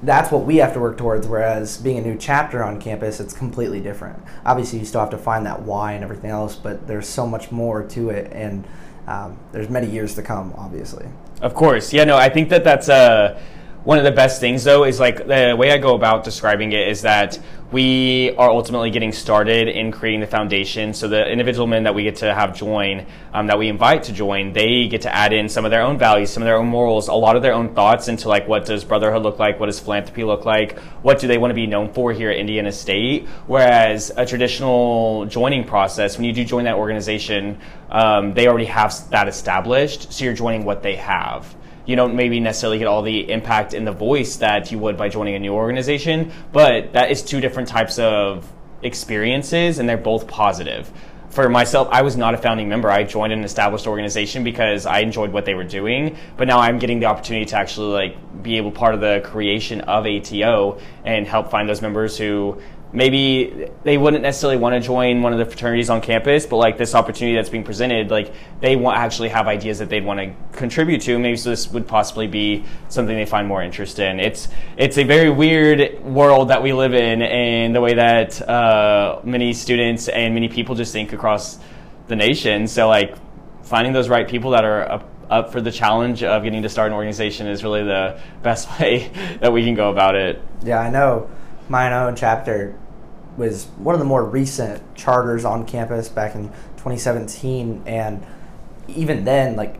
that's 0.02 0.32
what 0.32 0.46
we 0.46 0.58
have 0.58 0.74
to 0.74 0.80
work 0.80 0.98
towards. 0.98 1.28
Whereas 1.28 1.78
being 1.78 1.98
a 1.98 2.02
new 2.02 2.18
chapter 2.18 2.64
on 2.64 2.80
campus, 2.80 3.20
it's 3.20 3.34
completely 3.34 3.82
different. 3.82 4.22
Obviously, 4.46 4.80
you 4.80 4.86
still 4.86 5.02
have 5.02 5.10
to 5.10 5.18
find 5.18 5.46
that 5.46 5.62
why 5.62 5.94
and 5.94 6.04
everything 6.04 6.30
else, 6.30 6.56
but 6.56 6.88
there's 6.88 7.08
so 7.08 7.28
much 7.28 7.52
more 7.52 7.84
to 7.84 8.10
it. 8.10 8.32
And 8.32 8.66
um, 9.08 9.38
there's 9.52 9.70
many 9.70 9.88
years 9.88 10.16
to 10.16 10.22
come, 10.22 10.54
obviously. 10.58 11.08
Of 11.42 11.54
course, 11.54 11.92
yeah. 11.92 12.04
No, 12.04 12.18
I 12.18 12.30
think 12.30 12.50
that 12.50 12.64
that's 12.64 12.90
uh, 12.90 13.42
one 13.90 13.98
of 13.98 14.04
the 14.04 14.12
best 14.12 14.40
things, 14.40 14.64
though, 14.64 14.84
is 14.84 15.00
like 15.00 15.26
the 15.26 15.56
way 15.58 15.72
I 15.72 15.80
go 15.80 15.96
about 15.96 16.24
describing 16.24 16.74
it 16.74 16.88
is 16.90 17.02
that 17.02 17.40
we 17.72 18.36
are 18.38 18.48
ultimately 18.48 18.92
getting 18.92 19.12
started 19.12 19.68
in 19.68 19.92
creating 19.92 20.20
the 20.20 20.28
foundation. 20.28 20.94
So 20.94 21.08
the 21.08 21.28
individual 21.28 21.66
men 21.66 21.82
that 21.86 21.96
we 21.96 22.04
get 22.04 22.18
to 22.18 22.32
have 22.32 22.56
join, 22.56 23.08
um, 23.34 23.48
that 23.48 23.58
we 23.58 23.68
invite 23.68 24.04
to 24.04 24.14
join, 24.14 24.54
they 24.54 24.88
get 24.88 25.02
to 25.02 25.16
add 25.16 25.34
in 25.34 25.50
some 25.50 25.66
of 25.66 25.72
their 25.72 25.82
own 25.82 25.98
values, 25.98 26.30
some 26.30 26.44
of 26.44 26.46
their 26.46 26.58
own 26.58 26.68
morals, 26.68 27.08
a 27.08 27.16
lot 27.16 27.36
of 27.36 27.42
their 27.42 27.54
own 27.54 27.74
thoughts 27.74 28.08
into 28.10 28.30
like 28.30 28.48
what 28.48 28.64
does 28.64 28.84
brotherhood 28.84 29.24
look 29.24 29.40
like, 29.40 29.60
what 29.60 29.66
does 29.66 29.80
philanthropy 29.80 30.24
look 30.24 30.46
like, 30.46 30.78
what 31.02 31.18
do 31.18 31.28
they 31.28 31.40
want 31.40 31.50
to 31.50 31.56
be 31.56 31.66
known 31.66 31.92
for 31.92 32.14
here 32.14 32.30
at 32.30 32.38
Indiana 32.38 32.72
State. 32.72 33.28
Whereas 33.48 34.12
a 34.16 34.24
traditional 34.24 35.26
joining 35.26 35.64
process, 35.64 36.16
when 36.16 36.26
you 36.26 36.34
do 36.34 36.46
join 36.46 36.66
that 36.66 36.76
organization, 36.76 37.58
um, 37.90 38.36
they 38.36 38.48
already 38.48 38.66
have 38.66 39.10
that 39.10 39.28
established, 39.28 40.14
so 40.14 40.26
you're 40.26 40.36
joining 40.36 40.64
what 40.64 40.84
they 40.84 40.96
have 40.98 41.56
you 41.90 41.96
don't 41.96 42.16
maybe 42.16 42.40
necessarily 42.40 42.78
get 42.78 42.86
all 42.86 43.02
the 43.02 43.32
impact 43.32 43.74
in 43.74 43.84
the 43.84 43.92
voice 43.92 44.36
that 44.36 44.72
you 44.72 44.78
would 44.78 44.96
by 44.96 45.10
joining 45.10 45.34
a 45.34 45.40
new 45.40 45.54
organization, 45.54 46.32
but 46.52 46.94
that 46.94 47.10
is 47.10 47.24
two 47.24 47.42
different 47.42 47.68
types 47.68 47.98
of 47.98 48.48
experiences 48.84 49.80
and 49.80 49.90
they're 49.90 49.98
both 49.98 50.28
positive. 50.28 50.92
For 51.32 51.50
myself, 51.50 51.88
I 51.92 52.04
was 52.04 52.16
not 52.16 52.36
a 52.36 52.38
founding 52.38 52.70
member. 52.70 52.92
I 52.92 53.04
joined 53.04 53.34
an 53.34 53.44
established 53.44 53.88
organization 53.88 54.44
because 54.44 54.86
I 54.86 55.00
enjoyed 55.00 55.32
what 55.32 55.46
they 55.46 55.56
were 55.56 55.64
doing, 55.64 56.16
but 56.38 56.48
now 56.48 56.60
I'm 56.60 56.78
getting 56.78 57.00
the 57.00 57.08
opportunity 57.08 57.48
to 57.48 57.58
actually 57.58 57.94
like 57.94 58.44
be 58.44 58.58
able 58.58 58.70
part 58.72 58.94
of 58.94 59.02
the 59.02 59.22
creation 59.24 59.82
of 59.82 60.06
ATO 60.06 60.80
and 61.06 61.26
help 61.26 61.50
find 61.50 61.68
those 61.68 61.82
members 61.82 62.16
who 62.16 62.62
maybe 62.92 63.70
they 63.84 63.98
wouldn't 63.98 64.24
necessarily 64.24 64.58
want 64.58 64.74
to 64.74 64.80
join 64.80 65.22
one 65.22 65.32
of 65.32 65.40
the 65.40 65.46
fraternities 65.46 65.90
on 65.90 66.02
campus, 66.02 66.46
but 66.46 66.58
like 66.58 66.78
this 66.78 66.96
opportunity 66.96 67.36
that's 67.36 67.50
being 67.50 67.64
presented, 67.64 68.10
like 68.10 68.34
they 68.62 68.76
want 68.76 68.98
actually 68.98 69.30
have 69.30 69.48
ideas 69.48 69.80
that 69.80 69.90
they'd 69.90 70.04
want 70.04 70.20
to 70.20 70.58
contribute 70.58 71.02
to. 71.02 71.18
Maybe 71.20 71.38
so 71.38 71.50
this 71.50 71.70
would 71.70 71.88
possibly 71.88 72.28
be 72.28 72.66
something 72.88 73.16
they 73.16 73.26
find 73.26 73.48
more 73.48 73.62
interest 73.62 74.00
in. 74.00 74.20
It's 74.20 74.48
it's 74.78 74.98
a 74.98 75.04
very 75.04 75.30
weird 75.30 76.04
world 76.04 76.50
that 76.50 76.64
we 76.64 76.74
live 76.74 76.94
in, 76.94 77.22
and 77.22 77.76
the 77.76 77.82
way 77.82 77.94
that 77.94 78.42
uh, 78.48 79.22
many 79.24 79.54
students 79.54 80.08
and 80.08 80.34
many 80.34 80.50
people 80.50 80.76
just 80.76 80.92
think 80.92 81.14
across 81.14 81.60
the 82.08 82.16
nation. 82.16 82.68
So 82.68 82.88
like 82.88 83.16
finding 83.64 83.94
those 83.94 84.10
right 84.10 84.28
people 84.28 84.52
that 84.52 84.66
are 84.66 84.92
up, 84.92 85.10
up 85.30 85.52
for 85.52 85.62
the 85.62 85.72
challenge 85.72 86.24
of 86.24 86.44
getting 86.44 86.64
to 86.64 86.70
start 86.70 86.88
an 86.88 86.94
organization 86.94 87.46
is 87.46 87.64
really 87.64 87.84
the 87.84 88.20
best 88.42 88.68
way 88.80 89.12
that 89.42 89.54
we 89.54 89.64
can 89.64 89.76
go 89.76 89.92
about 89.92 90.16
it. 90.16 90.42
Yeah, 90.64 90.80
I 90.80 90.90
know 90.90 91.30
my 91.70 91.94
own 91.94 92.16
chapter 92.16 92.78
was 93.38 93.66
one 93.78 93.96
of 93.96 94.00
the 94.00 94.06
more 94.06 94.26
recent 94.26 94.96
charters 94.96 95.46
on 95.46 95.66
campus 95.66 96.10
back 96.10 96.36
in 96.36 96.50
2017 96.78 97.84
and 97.86 98.26
even 98.88 99.24
then 99.24 99.56
like 99.56 99.80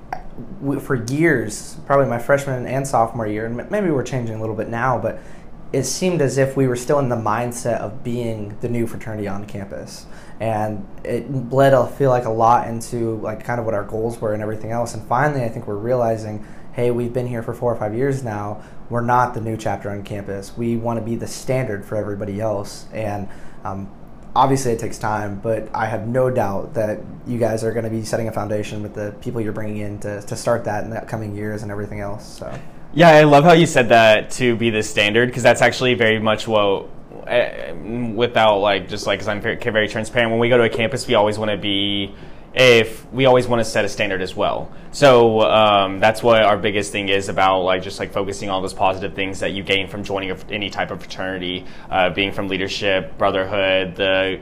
for 0.82 0.96
years 1.12 1.76
probably 1.86 2.06
my 2.06 2.20
freshman 2.20 2.66
and 2.66 2.88
sophomore 2.88 3.28
year 3.28 3.46
and 3.46 3.70
maybe 3.70 3.90
we're 3.90 4.04
changing 4.04 4.36
a 4.36 4.40
little 4.40 4.56
bit 4.56 4.70
now 4.70 4.98
but 4.98 5.20
it 5.72 5.84
seemed 5.84 6.22
as 6.22 6.38
if 6.38 6.58
we 6.58 6.68
were 6.68 6.76
still 6.76 7.00
in 7.00 7.10
the 7.10 7.16
mindset 7.16 7.80
of 7.80 8.04
being 8.04 8.58
the 8.62 8.70
new 8.70 8.88
fraternity 8.88 9.28
on 9.28 9.46
campus. 9.46 10.08
And 10.40 10.88
it 11.04 11.50
bled 11.50 11.74
i 11.74 11.88
feel 11.88 12.10
like 12.10 12.26
a 12.26 12.30
lot 12.30 12.68
into 12.68 13.18
like 13.18 13.44
kind 13.44 13.60
of 13.60 13.66
what 13.66 13.76
our 13.76 13.84
goals 13.84 14.20
were 14.22 14.34
and 14.34 14.42
everything 14.42 14.72
else 14.72 14.94
and 14.94 15.06
finally 15.06 15.44
i 15.44 15.50
think 15.50 15.68
we're 15.68 15.76
realizing 15.76 16.46
hey 16.74 16.92
we've 16.92 17.14
been 17.14 17.28
here 17.28 17.44
for 17.44 17.54
four 17.54 17.74
or 17.74 17.78
five 17.78 17.96
years 17.96 18.24
now 18.24 18.62
we're 18.90 19.02
not 19.02 19.34
the 19.34 19.42
new 19.42 19.56
chapter 19.56 19.90
on 19.90 20.04
campus. 20.04 20.58
We 20.58 20.76
want 20.76 21.00
to 21.00 21.06
be 21.06 21.16
the 21.16 21.28
standard 21.28 21.86
for 21.86 21.96
everybody 21.96 22.42
else. 22.42 22.86
And 22.92 23.30
um, 23.64 23.90
obviously, 24.36 24.72
it 24.72 24.80
takes 24.80 24.98
time, 24.98 25.40
but 25.40 25.70
I 25.74 25.86
have 25.86 26.08
no 26.08 26.30
doubt 26.30 26.74
that 26.74 27.00
you 27.28 27.38
guys 27.38 27.64
are 27.64 27.72
going 27.72 27.86
to 27.86 27.92
be 27.92 28.04
setting 28.04 28.28
a 28.28 28.32
foundation 28.32 28.82
with 28.82 28.96
the 28.96 29.14
people 29.22 29.42
you're 29.42 29.54
bringing 29.54 29.78
in 29.78 30.00
to, 30.00 30.22
to 30.24 30.36
start 30.36 30.64
that 30.66 30.84
in 30.84 30.90
the 30.90 30.98
upcoming 30.98 31.36
years 31.36 31.62
and 31.62 31.72
everything 31.72 32.00
else. 32.00 32.40
So. 32.40 32.60
Yeah, 32.94 33.10
I 33.10 33.24
love 33.24 33.44
how 33.44 33.54
you 33.54 33.68
said 33.68 33.90
that 33.90 34.32
to 34.32 34.56
be 34.56 34.72
the 34.72 34.82
standard 34.82 35.30
because 35.30 35.44
that's 35.44 35.62
actually 35.62 35.94
very 35.94 36.18
much 36.18 36.48
what 36.48 36.90
uh, 37.28 37.76
without 38.16 38.58
like 38.58 38.90
just 38.90 39.06
like 39.06 39.20
because 39.20 39.28
I'm 39.28 39.42
very, 39.42 39.58
very 39.58 39.88
transparent. 39.88 40.32
When 40.32 40.40
we 40.40 40.50
go 40.50 40.58
to 40.58 40.64
a 40.64 40.70
campus, 40.70 41.08
we 41.08 41.14
always 41.14 41.38
want 41.38 41.52
to 41.52 41.58
be 41.58 42.16
if 42.54 43.12
we 43.12 43.26
always 43.26 43.48
want 43.48 43.60
to 43.60 43.66
set 43.66 43.86
a 43.86 43.90
standard 43.90 44.22
as 44.22 44.36
well. 44.36 44.72
So 44.92 45.42
um, 45.42 46.00
that's 46.00 46.24
what 46.24 46.42
our 46.44 46.58
biggest 46.58 46.92
thing 46.92 47.10
is 47.10 47.30
about, 47.30 47.62
like 47.62 47.84
just 47.84 48.00
like 48.00 48.12
focusing 48.12 48.50
on 48.50 48.62
those 48.62 48.74
positive 48.74 49.14
things 49.14 49.40
that 49.40 49.52
you 49.52 49.64
gain 49.64 49.88
from 49.88 50.04
joining 50.04 50.32
any 50.50 50.70
type 50.70 50.92
of 50.92 51.00
fraternity, 51.00 51.66
uh, 51.90 52.10
being 52.10 52.32
from 52.32 52.48
leadership, 52.48 53.18
brotherhood, 53.18 53.96
the 53.96 54.40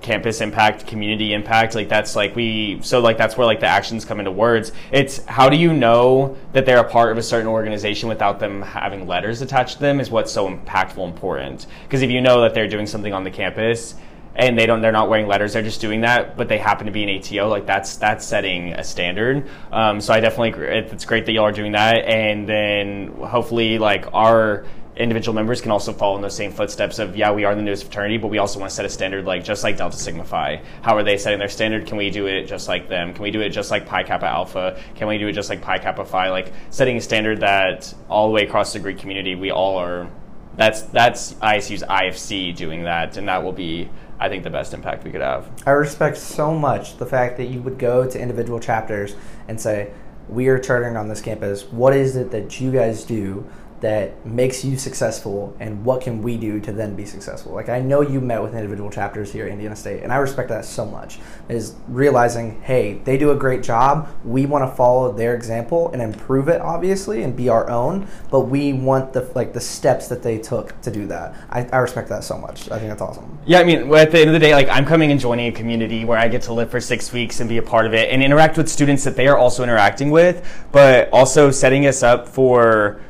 campus 0.00 0.40
impact 0.40 0.86
community 0.86 1.32
impact 1.32 1.74
like 1.74 1.88
that's 1.88 2.14
like 2.14 2.36
we 2.36 2.78
so 2.82 3.00
like 3.00 3.18
that's 3.18 3.36
where 3.36 3.46
like 3.46 3.60
the 3.60 3.66
actions 3.66 4.04
come 4.04 4.20
into 4.20 4.30
words 4.30 4.70
it's 4.92 5.24
how 5.24 5.48
do 5.48 5.56
you 5.56 5.72
know 5.72 6.36
that 6.52 6.64
they're 6.64 6.78
a 6.78 6.88
part 6.88 7.10
of 7.10 7.18
a 7.18 7.22
certain 7.22 7.48
organization 7.48 8.08
without 8.08 8.38
them 8.38 8.62
having 8.62 9.06
letters 9.06 9.42
attached 9.42 9.74
to 9.74 9.80
them 9.80 9.98
is 9.98 10.10
what's 10.10 10.32
so 10.32 10.48
impactful 10.48 11.04
important 11.04 11.66
because 11.82 12.02
if 12.02 12.10
you 12.10 12.20
know 12.20 12.42
that 12.42 12.54
they're 12.54 12.68
doing 12.68 12.86
something 12.86 13.12
on 13.12 13.24
the 13.24 13.30
campus 13.30 13.96
and 14.38 14.56
they 14.56 14.64
don't 14.66 14.80
they're 14.80 14.92
not 14.92 15.10
wearing 15.10 15.26
letters 15.26 15.52
they're 15.52 15.62
just 15.62 15.80
doing 15.80 16.00
that 16.00 16.36
but 16.36 16.48
they 16.48 16.56
happen 16.56 16.86
to 16.86 16.92
be 16.92 17.02
an 17.02 17.10
ato 17.10 17.48
like 17.48 17.66
that's 17.66 17.96
that's 17.96 18.24
setting 18.24 18.72
a 18.72 18.84
standard. 18.84 19.46
Um, 19.72 20.00
so 20.00 20.14
i 20.14 20.20
definitely 20.20 20.64
it's 20.66 21.04
great 21.04 21.26
that 21.26 21.32
y'all 21.32 21.44
are 21.44 21.52
doing 21.52 21.72
that 21.72 22.04
and 22.04 22.48
then 22.48 23.08
hopefully 23.20 23.78
like 23.78 24.06
our 24.14 24.64
individual 24.96 25.32
members 25.34 25.60
can 25.60 25.70
also 25.70 25.92
follow 25.92 26.16
in 26.16 26.22
those 26.22 26.34
same 26.34 26.50
footsteps 26.50 26.98
of 26.98 27.16
yeah 27.16 27.30
we 27.30 27.44
are 27.44 27.54
the 27.54 27.62
newest 27.62 27.84
fraternity 27.84 28.16
but 28.16 28.28
we 28.28 28.38
also 28.38 28.58
want 28.58 28.68
to 28.68 28.74
set 28.74 28.84
a 28.84 28.88
standard 28.88 29.24
like 29.24 29.44
just 29.44 29.62
like 29.62 29.76
delta 29.76 29.96
sigma 29.96 30.24
phi. 30.24 30.60
How 30.82 30.96
are 30.96 31.04
they 31.04 31.16
setting 31.18 31.38
their 31.38 31.48
standard? 31.48 31.86
Can 31.86 31.96
we 31.96 32.10
do 32.10 32.26
it 32.26 32.46
just 32.46 32.66
like 32.68 32.88
them? 32.88 33.14
Can 33.14 33.22
we 33.22 33.30
do 33.30 33.40
it 33.40 33.50
just 33.50 33.70
like 33.70 33.86
pi 33.86 34.02
kappa 34.02 34.26
alpha? 34.26 34.80
Can 34.96 35.06
we 35.06 35.18
do 35.18 35.28
it 35.28 35.32
just 35.32 35.50
like 35.50 35.62
pi 35.62 35.78
kappa 35.78 36.04
phi? 36.04 36.30
Like 36.30 36.52
setting 36.70 36.96
a 36.96 37.00
standard 37.00 37.40
that 37.40 37.92
all 38.08 38.26
the 38.26 38.34
way 38.34 38.42
across 38.42 38.72
the 38.72 38.80
greek 38.80 38.98
community 38.98 39.34
we 39.36 39.52
all 39.52 39.76
are 39.76 40.10
that's 40.58 40.82
that's 40.82 41.34
isu's 41.42 41.82
ifc 41.84 42.54
doing 42.54 42.82
that 42.82 43.16
and 43.16 43.26
that 43.28 43.42
will 43.42 43.52
be 43.52 43.88
I 44.20 44.28
think 44.28 44.42
the 44.42 44.50
best 44.50 44.74
impact 44.74 45.04
we 45.04 45.12
could 45.12 45.20
have. 45.20 45.48
I 45.64 45.70
respect 45.70 46.16
so 46.16 46.52
much 46.52 46.96
the 46.96 47.06
fact 47.06 47.36
that 47.36 47.46
you 47.46 47.60
would 47.62 47.78
go 47.78 48.08
to 48.08 48.20
individual 48.20 48.58
chapters 48.58 49.14
and 49.46 49.60
say, 49.60 49.92
we 50.28 50.48
are 50.48 50.58
chartering 50.58 50.96
on 50.96 51.08
this 51.08 51.20
campus. 51.20 51.64
What 51.64 51.94
is 51.94 52.16
it 52.16 52.30
that 52.32 52.60
you 52.60 52.72
guys 52.72 53.04
do 53.04 53.46
that 53.80 54.24
makes 54.26 54.64
you 54.64 54.76
successful 54.76 55.56
and 55.60 55.84
what 55.84 56.00
can 56.00 56.22
we 56.22 56.36
do 56.36 56.60
to 56.60 56.72
then 56.72 56.94
be 56.94 57.04
successful? 57.04 57.52
Like 57.52 57.68
i 57.68 57.80
know 57.80 58.00
you 58.00 58.20
met 58.20 58.42
with 58.42 58.54
individual 58.54 58.90
chapters 58.90 59.32
here 59.32 59.46
at 59.46 59.52
indiana 59.52 59.76
state 59.76 60.02
and 60.02 60.12
i 60.12 60.16
respect 60.16 60.48
that 60.48 60.64
so 60.64 60.84
much 60.84 61.18
is 61.48 61.74
realizing 61.88 62.60
hey 62.62 63.00
they 63.04 63.16
do 63.16 63.30
a 63.30 63.36
great 63.36 63.62
job. 63.62 64.08
We 64.24 64.46
want 64.46 64.68
to 64.68 64.74
follow 64.74 65.12
their 65.12 65.34
example 65.34 65.90
and 65.92 66.02
improve 66.02 66.48
it 66.48 66.60
obviously 66.60 67.22
and 67.22 67.36
be 67.36 67.48
our 67.48 67.68
own 67.70 68.06
but 68.30 68.40
we 68.40 68.72
want 68.72 69.12
the 69.12 69.30
like 69.34 69.52
the 69.52 69.60
steps 69.60 70.08
that 70.08 70.22
they 70.22 70.38
took 70.38 70.78
to 70.82 70.90
do 70.90 71.06
that. 71.06 71.34
I, 71.50 71.64
I 71.72 71.78
respect 71.78 72.08
that 72.08 72.24
so 72.24 72.36
much. 72.38 72.70
I 72.70 72.78
think 72.78 72.90
that's 72.90 73.02
awesome. 73.02 73.38
Yeah 73.46 73.60
i 73.60 73.64
mean 73.64 73.94
at 73.94 74.10
the 74.10 74.20
end 74.20 74.30
of 74.30 74.34
the 74.34 74.38
day 74.38 74.54
like 74.54 74.68
i'm 74.68 74.84
coming 74.84 75.10
and 75.10 75.20
joining 75.20 75.48
a 75.48 75.52
community 75.52 76.04
where 76.04 76.18
i 76.18 76.28
get 76.28 76.42
to 76.42 76.52
live 76.52 76.70
for 76.70 76.80
six 76.80 77.12
weeks 77.12 77.40
and 77.40 77.48
be 77.48 77.58
a 77.58 77.62
part 77.62 77.86
of 77.86 77.94
it 77.94 78.10
and 78.10 78.22
interact 78.22 78.56
with 78.56 78.68
students 78.68 79.04
that 79.04 79.16
they 79.16 79.26
are 79.26 79.38
also 79.38 79.62
interacting 79.62 80.10
with 80.10 80.46
but 80.72 81.08
also 81.12 81.50
setting 81.50 81.86
us 81.86 82.02
up 82.02 82.28
for 82.28 83.00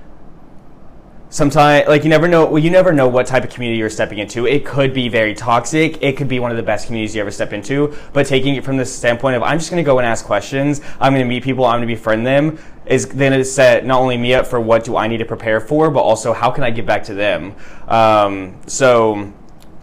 sometimes 1.31 1.89
like 1.89 2.05
you 2.05 2.11
never 2.11 2.29
know 2.29 2.47
well, 2.47 2.63
you 2.63 2.71
never 2.71 2.93
know 2.93 3.09
what 3.09 3.27
type 3.27 3.45
of 3.45 3.51
community 3.51 3.79
you're 3.79 3.91
stepping 3.91 4.19
into. 4.19 4.47
It 4.47 4.65
could 4.65 4.95
be 4.95 5.09
very 5.09 5.35
toxic. 5.35 6.03
It 6.03 6.17
could 6.17 6.29
be 6.29 6.39
one 6.39 6.51
of 6.51 6.57
the 6.57 6.63
best 6.63 6.87
communities 6.87 7.15
you 7.15 7.21
ever 7.21 7.31
step 7.31 7.53
into. 7.53 7.95
But 8.13 8.27
taking 8.27 8.55
it 8.55 8.65
from 8.65 8.77
the 8.77 8.85
standpoint 8.85 9.37
of 9.37 9.43
i'm 9.43 9.59
just 9.59 9.71
going 9.71 9.83
to 9.83 9.87
go 9.87 9.99
and 9.99 10.07
ask 10.07 10.25
questions 10.25 10.81
i'm 11.01 11.13
going 11.13 11.25
to 11.25 11.29
meet 11.29 11.43
people 11.43 11.65
i'm 11.65 11.79
going 11.79 11.89
to 11.89 11.95
befriend 11.95 12.27
them 12.27 12.59
is 12.87 13.07
then 13.09 13.33
it 13.33 13.45
set 13.45 13.85
not 13.85 14.01
only 14.01 14.17
me 14.17 14.35
up 14.35 14.47
for 14.47 14.61
what 14.61 14.85
do 14.85 14.97
i 14.97 15.07
need 15.07 15.19
to 15.19 15.25
prepare 15.25 15.61
for 15.61 15.91
but 15.91 16.01
also 16.01 16.33
how 16.33 16.51
can 16.51 16.65
i 16.65 16.71
give 16.71 16.87
back 16.87 17.05
to 17.05 17.15
them? 17.15 17.55
Um, 17.87 18.57
so 18.67 19.33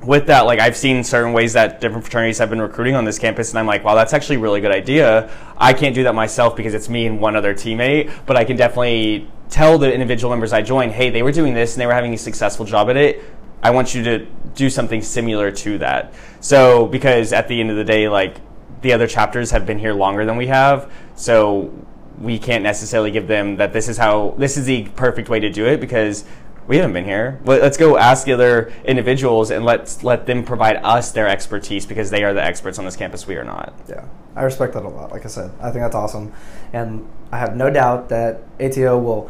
with 0.06 0.28
that, 0.28 0.42
like 0.42 0.60
I've 0.60 0.78
seen 0.78 1.04
certain 1.04 1.34
ways 1.34 1.54
that 1.54 1.82
different 1.82 2.04
fraternities 2.04 2.38
have 2.38 2.50
been 2.50 2.62
recruiting 2.62 2.96
on 2.96 3.06
this 3.06 3.20
campus, 3.20 3.52
and 3.52 3.60
I'm 3.60 3.66
like, 3.66 3.84
wow, 3.84 3.96
that's 3.96 4.14
actually 4.14 4.38
a 4.38 4.40
really 4.40 4.62
good 4.62 4.72
idea. 4.72 5.32
I 5.58 5.74
can't 5.74 5.96
do 5.96 6.04
that 6.04 6.16
myself 6.16 6.56
because 6.56 6.74
it's 6.74 6.90
me 6.90 7.06
and 7.06 7.20
one 7.20 7.36
other 7.36 7.54
teammate, 7.54 8.12
but 8.26 8.38
I 8.38 8.44
can 8.44 8.56
definitely 8.56 9.30
tell 9.50 9.78
the 9.78 9.92
individual 9.92 10.32
members 10.32 10.54
I 10.54 10.62
joined, 10.62 10.92
hey, 10.92 11.10
they 11.10 11.24
were 11.24 11.32
doing 11.32 11.54
this 11.54 11.74
and 11.74 11.82
they 11.82 11.86
were 11.86 11.94
having 11.94 12.14
a 12.14 12.18
successful 12.18 12.66
job 12.66 12.90
at 12.90 12.98
it. 12.98 13.24
I 13.64 13.72
want 13.72 13.96
you 13.96 14.04
to 14.04 14.26
do 14.54 14.70
something 14.70 15.02
similar 15.02 15.52
to 15.52 15.78
that. 15.80 16.14
So, 16.40 16.88
because 16.88 17.34
at 17.34 17.48
the 17.48 17.60
end 17.60 17.72
of 17.72 17.78
the 17.78 17.84
day, 17.84 18.08
like 18.08 18.38
the 18.82 18.94
other 18.94 19.08
chapters 19.08 19.52
have 19.52 19.66
been 19.66 19.80
here 19.80 19.94
longer 19.94 20.26
than 20.26 20.38
we 20.38 20.48
have, 20.48 20.92
so 21.16 21.74
we 22.20 22.40
can't 22.40 22.64
necessarily 22.64 23.12
give 23.12 23.28
them 23.28 23.58
that 23.58 23.74
this 23.74 23.90
is 23.90 23.98
how 23.98 24.36
this 24.38 24.58
is 24.58 24.66
the 24.66 24.84
perfect 24.90 25.30
way 25.30 25.40
to 25.40 25.50
do 25.50 25.66
it 25.66 25.82
because 25.82 26.24
we 26.68 26.78
haven't 26.78 26.94
been 26.94 27.06
here. 27.06 27.40
Let's 27.46 27.78
go 27.78 27.98
ask 27.98 28.26
the 28.26 28.34
other 28.34 28.74
individuals 28.86 29.52
and 29.52 29.66
let's 29.66 30.04
let 30.04 30.26
them 30.26 30.44
provide 30.44 30.78
us 30.78 31.12
their 31.12 31.28
expertise 31.28 31.86
because 31.86 32.10
they 32.10 32.24
are 32.24 32.34
the 32.34 32.44
experts 32.44 32.80
on 32.80 32.86
this 32.86 32.96
campus. 32.96 33.28
We 33.28 33.36
are 33.36 33.44
not. 33.44 33.74
Yeah, 33.88 34.06
I 34.36 34.44
respect 34.44 34.74
that 34.74 34.84
a 34.84 34.90
lot. 34.90 35.12
Like 35.12 35.26
I 35.26 35.30
said, 35.30 35.52
I 35.60 35.72
think 35.72 35.84
that's 35.84 35.96
awesome, 35.96 36.34
and 36.74 37.08
I 37.32 37.38
have 37.38 37.56
no 37.56 37.70
doubt 37.70 38.10
that 38.10 38.42
ATO 38.60 38.98
will 38.98 39.30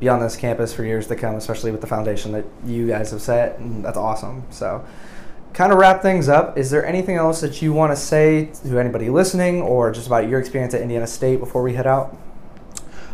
be 0.00 0.08
on 0.08 0.20
this 0.20 0.36
campus 0.36 0.72
for 0.74 0.84
years 0.84 1.06
to 1.06 1.16
come, 1.16 1.36
especially 1.36 1.70
with 1.70 1.80
the 1.80 1.86
foundation 1.86 2.32
that 2.32 2.44
you 2.66 2.88
guys 2.88 3.10
have 3.12 3.22
set. 3.22 3.58
And 3.58 3.84
that's 3.84 3.96
awesome. 3.96 4.44
So, 4.50 4.84
kind 5.52 5.72
of 5.72 5.78
wrap 5.78 6.02
things 6.02 6.28
up. 6.28 6.58
Is 6.58 6.70
there 6.70 6.84
anything 6.84 7.16
else 7.16 7.40
that 7.40 7.62
you 7.62 7.72
want 7.72 7.92
to 7.92 7.96
say 7.96 8.50
to 8.66 8.78
anybody 8.78 9.08
listening, 9.08 9.62
or 9.62 9.90
just 9.92 10.06
about 10.06 10.28
your 10.28 10.40
experience 10.40 10.74
at 10.74 10.82
Indiana 10.82 11.06
State 11.06 11.38
before 11.38 11.62
we 11.62 11.74
head 11.74 11.86
out? 11.86 12.16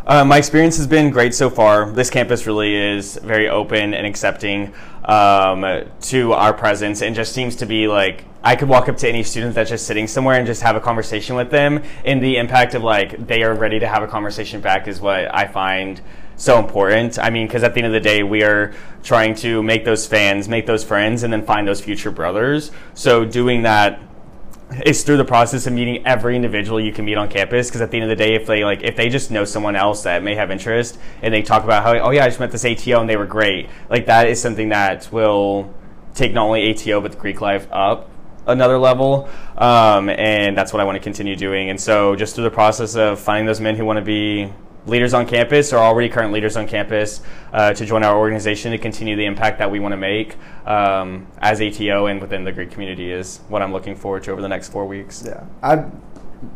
Uh, 0.07 0.25
my 0.25 0.39
experience 0.39 0.77
has 0.79 0.87
been 0.87 1.11
great 1.11 1.35
so 1.35 1.51
far. 1.51 1.91
This 1.91 2.09
campus 2.09 2.47
really 2.47 2.75
is 2.75 3.17
very 3.23 3.49
open 3.49 3.93
and 3.93 4.07
accepting 4.07 4.73
um, 5.05 5.85
to 6.01 6.33
our 6.33 6.55
presence 6.55 7.03
and 7.03 7.15
just 7.15 7.33
seems 7.33 7.57
to 7.57 7.67
be 7.67 7.87
like 7.87 8.25
I 8.43 8.57
could 8.57 8.69
walk 8.69 8.89
up 8.89 8.97
to 8.99 9.09
any 9.09 9.23
student 9.23 9.55
that's 9.55 9.69
just 9.69 9.87
sitting 9.87 10.07
somewhere 10.07 10.37
and 10.37 10.47
just 10.47 10.63
have 10.63 10.75
a 10.75 10.81
conversation 10.81 11.37
with 11.37 11.51
them. 11.51 11.83
And 12.05 12.23
the 12.23 12.39
impact 12.39 12.75
of 12.75 12.83
like 12.83 13.27
they 13.27 13.43
are 13.43 13.55
ready 13.55 13.79
to 13.79 13.87
have 13.87 14.03
a 14.03 14.07
conversation 14.07 14.63
back 14.63 14.89
is 14.89 15.01
what 15.01 15.33
I 15.35 15.47
find 15.47 16.01
so 16.37 16.59
important. 16.59 17.19
I 17.19 17.29
mean, 17.29 17.47
because 17.47 17.63
at 17.63 17.75
the 17.75 17.81
end 17.83 17.89
of 17.89 17.93
the 17.93 18.01
day, 18.01 18.23
we 18.23 18.43
are 18.43 18.73
trying 19.03 19.35
to 19.37 19.63
make 19.63 19.85
those 19.85 20.07
fans, 20.07 20.49
make 20.49 20.65
those 20.65 20.83
friends, 20.83 21.23
and 21.23 21.31
then 21.31 21.45
find 21.45 21.69
those 21.69 21.83
future 21.83 22.11
brothers. 22.11 22.71
So 22.95 23.27
doing 23.27 23.63
that 23.63 24.01
is 24.85 25.03
through 25.03 25.17
the 25.17 25.25
process 25.25 25.67
of 25.67 25.73
meeting 25.73 26.07
every 26.07 26.37
individual 26.37 26.81
you 26.81 26.93
can 26.93 27.05
meet 27.05 27.17
on 27.17 27.29
campus 27.29 27.69
because 27.69 27.81
at 27.81 27.91
the 27.91 27.97
end 28.01 28.11
of 28.11 28.17
the 28.17 28.25
day 28.25 28.35
if 28.35 28.47
they 28.47 28.65
like 28.65 28.83
if 28.83 28.97
they 28.97 29.09
just 29.09 29.31
know 29.31 29.45
someone 29.45 29.75
else 29.75 30.05
that 30.05 30.23
may 30.23 30.35
have 30.35 30.51
interest 30.51 30.99
and 31.23 31.35
they 31.35 31.43
talk 31.43 31.65
about 31.65 31.83
how 31.83 31.99
oh 31.99 32.11
yeah 32.11 32.25
i 32.25 32.29
just 32.29 32.39
met 32.39 32.53
this 32.53 32.65
ato 32.65 33.01
and 33.01 33.11
they 33.11 33.17
were 33.17 33.27
great 33.27 33.69
like 33.89 34.07
that 34.07 34.29
is 34.29 34.41
something 34.41 34.69
that 34.69 35.09
will 35.11 35.75
take 36.15 36.33
not 36.33 36.47
only 36.47 36.71
ato 36.71 37.01
but 37.01 37.11
the 37.11 37.19
greek 37.19 37.41
life 37.41 37.67
up 37.73 38.09
another 38.47 38.79
level 38.79 39.29
um, 39.59 40.09
and 40.09 40.57
that's 40.57 40.73
what 40.73 40.81
i 40.81 40.85
want 40.85 40.97
to 40.97 41.03
continue 41.03 41.37
doing. 41.37 41.71
And 41.71 41.81
so 41.81 42.17
just 42.17 42.35
through 42.35 42.45
the 42.45 42.51
process 42.51 42.97
of 42.97 43.19
finding 43.19 43.47
those 43.47 43.61
men 43.61 43.77
who 43.77 43.85
want 43.85 43.99
to 43.99 44.05
be 44.05 44.53
leaders 44.87 45.15
on 45.15 45.27
campus 45.27 45.73
or 45.73 45.79
already 45.79 46.09
current 46.09 46.33
leaders 46.33 46.57
on 46.57 46.67
campus 46.67 47.21
uh, 47.53 47.73
to 47.73 47.85
join 47.85 48.03
our 48.03 48.19
organization 48.19 48.73
to 48.73 48.79
continue 48.79 49.17
the 49.17 49.25
impact 49.25 49.59
that 49.59 49.71
we 49.71 49.81
want 49.81 49.93
to 49.93 49.97
make 49.97 50.37
um, 50.67 51.27
as 51.39 51.61
ATO 51.61 52.07
and 52.07 52.21
within 52.21 52.45
the 52.45 52.53
Greek 52.53 52.71
community 52.71 53.11
is 53.11 53.41
what 53.49 53.63
I'm 53.63 53.73
looking 53.73 53.95
forward 53.95 54.23
to 54.25 54.33
over 54.33 54.41
the 54.41 54.49
next 54.49 54.71
four 54.71 54.87
weeks. 54.87 55.23
Yeah, 55.27 55.45
I 55.63 55.85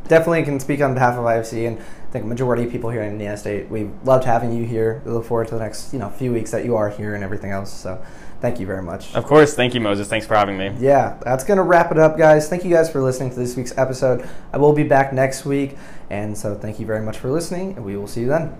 definitely 0.09 0.43
can 0.45 0.59
speak 0.61 0.81
on 0.81 0.95
behalf 0.95 1.15
of 1.15 1.25
IFC 1.25 1.67
and 1.67 1.79
I 1.79 2.13
think 2.13 2.25
a 2.25 2.29
majority 2.29 2.65
of 2.65 2.71
people 2.71 2.91
here 2.91 3.03
in 3.03 3.13
Indiana 3.13 3.37
State. 3.37 3.69
We 3.69 3.91
loved 4.05 4.25
having 4.25 4.53
you 4.53 4.65
here. 4.65 5.03
We 5.05 5.11
look 5.11 5.25
forward 5.25 5.49
to 5.49 5.55
the 5.55 5.61
next 5.61 5.93
you 5.93 5.99
know 5.99 6.09
few 6.11 6.33
weeks 6.33 6.51
that 6.53 6.65
you 6.65 6.77
are 6.77 6.89
here 6.89 7.15
and 7.15 7.25
everything 7.25 7.51
else. 7.51 7.73
So 7.73 8.03
thank 8.41 8.61
you 8.61 8.67
very 8.67 8.83
much. 8.83 9.15
Of 9.15 9.25
course, 9.25 9.55
thank 9.55 9.75
you, 9.75 9.81
Moses. 9.81 10.07
Thanks 10.09 10.27
for 10.27 10.35
having 10.35 10.57
me. 10.57 10.73
Yeah, 10.79 11.19
that's 11.23 11.45
gonna 11.45 11.63
wrap 11.63 11.91
it 11.91 11.99
up, 11.99 12.17
guys. 12.17 12.49
Thank 12.49 12.65
you 12.65 12.71
guys 12.71 12.91
for 12.91 13.03
listening 13.03 13.31
to 13.31 13.37
this 13.37 13.57
week's 13.57 13.77
episode. 13.77 14.29
I 14.53 14.59
will 14.59 14.73
be 14.73 14.85
back 14.85 15.13
next 15.13 15.45
week, 15.45 15.77
and 16.11 16.37
so 16.37 16.55
thank 16.55 16.79
you 16.79 16.87
very 16.87 17.03
much 17.03 17.19
for 17.19 17.31
listening, 17.31 17.77
and 17.77 17.85
we 17.85 17.97
will 17.97 18.07
see 18.07 18.23
you 18.23 18.29
then. 18.29 18.53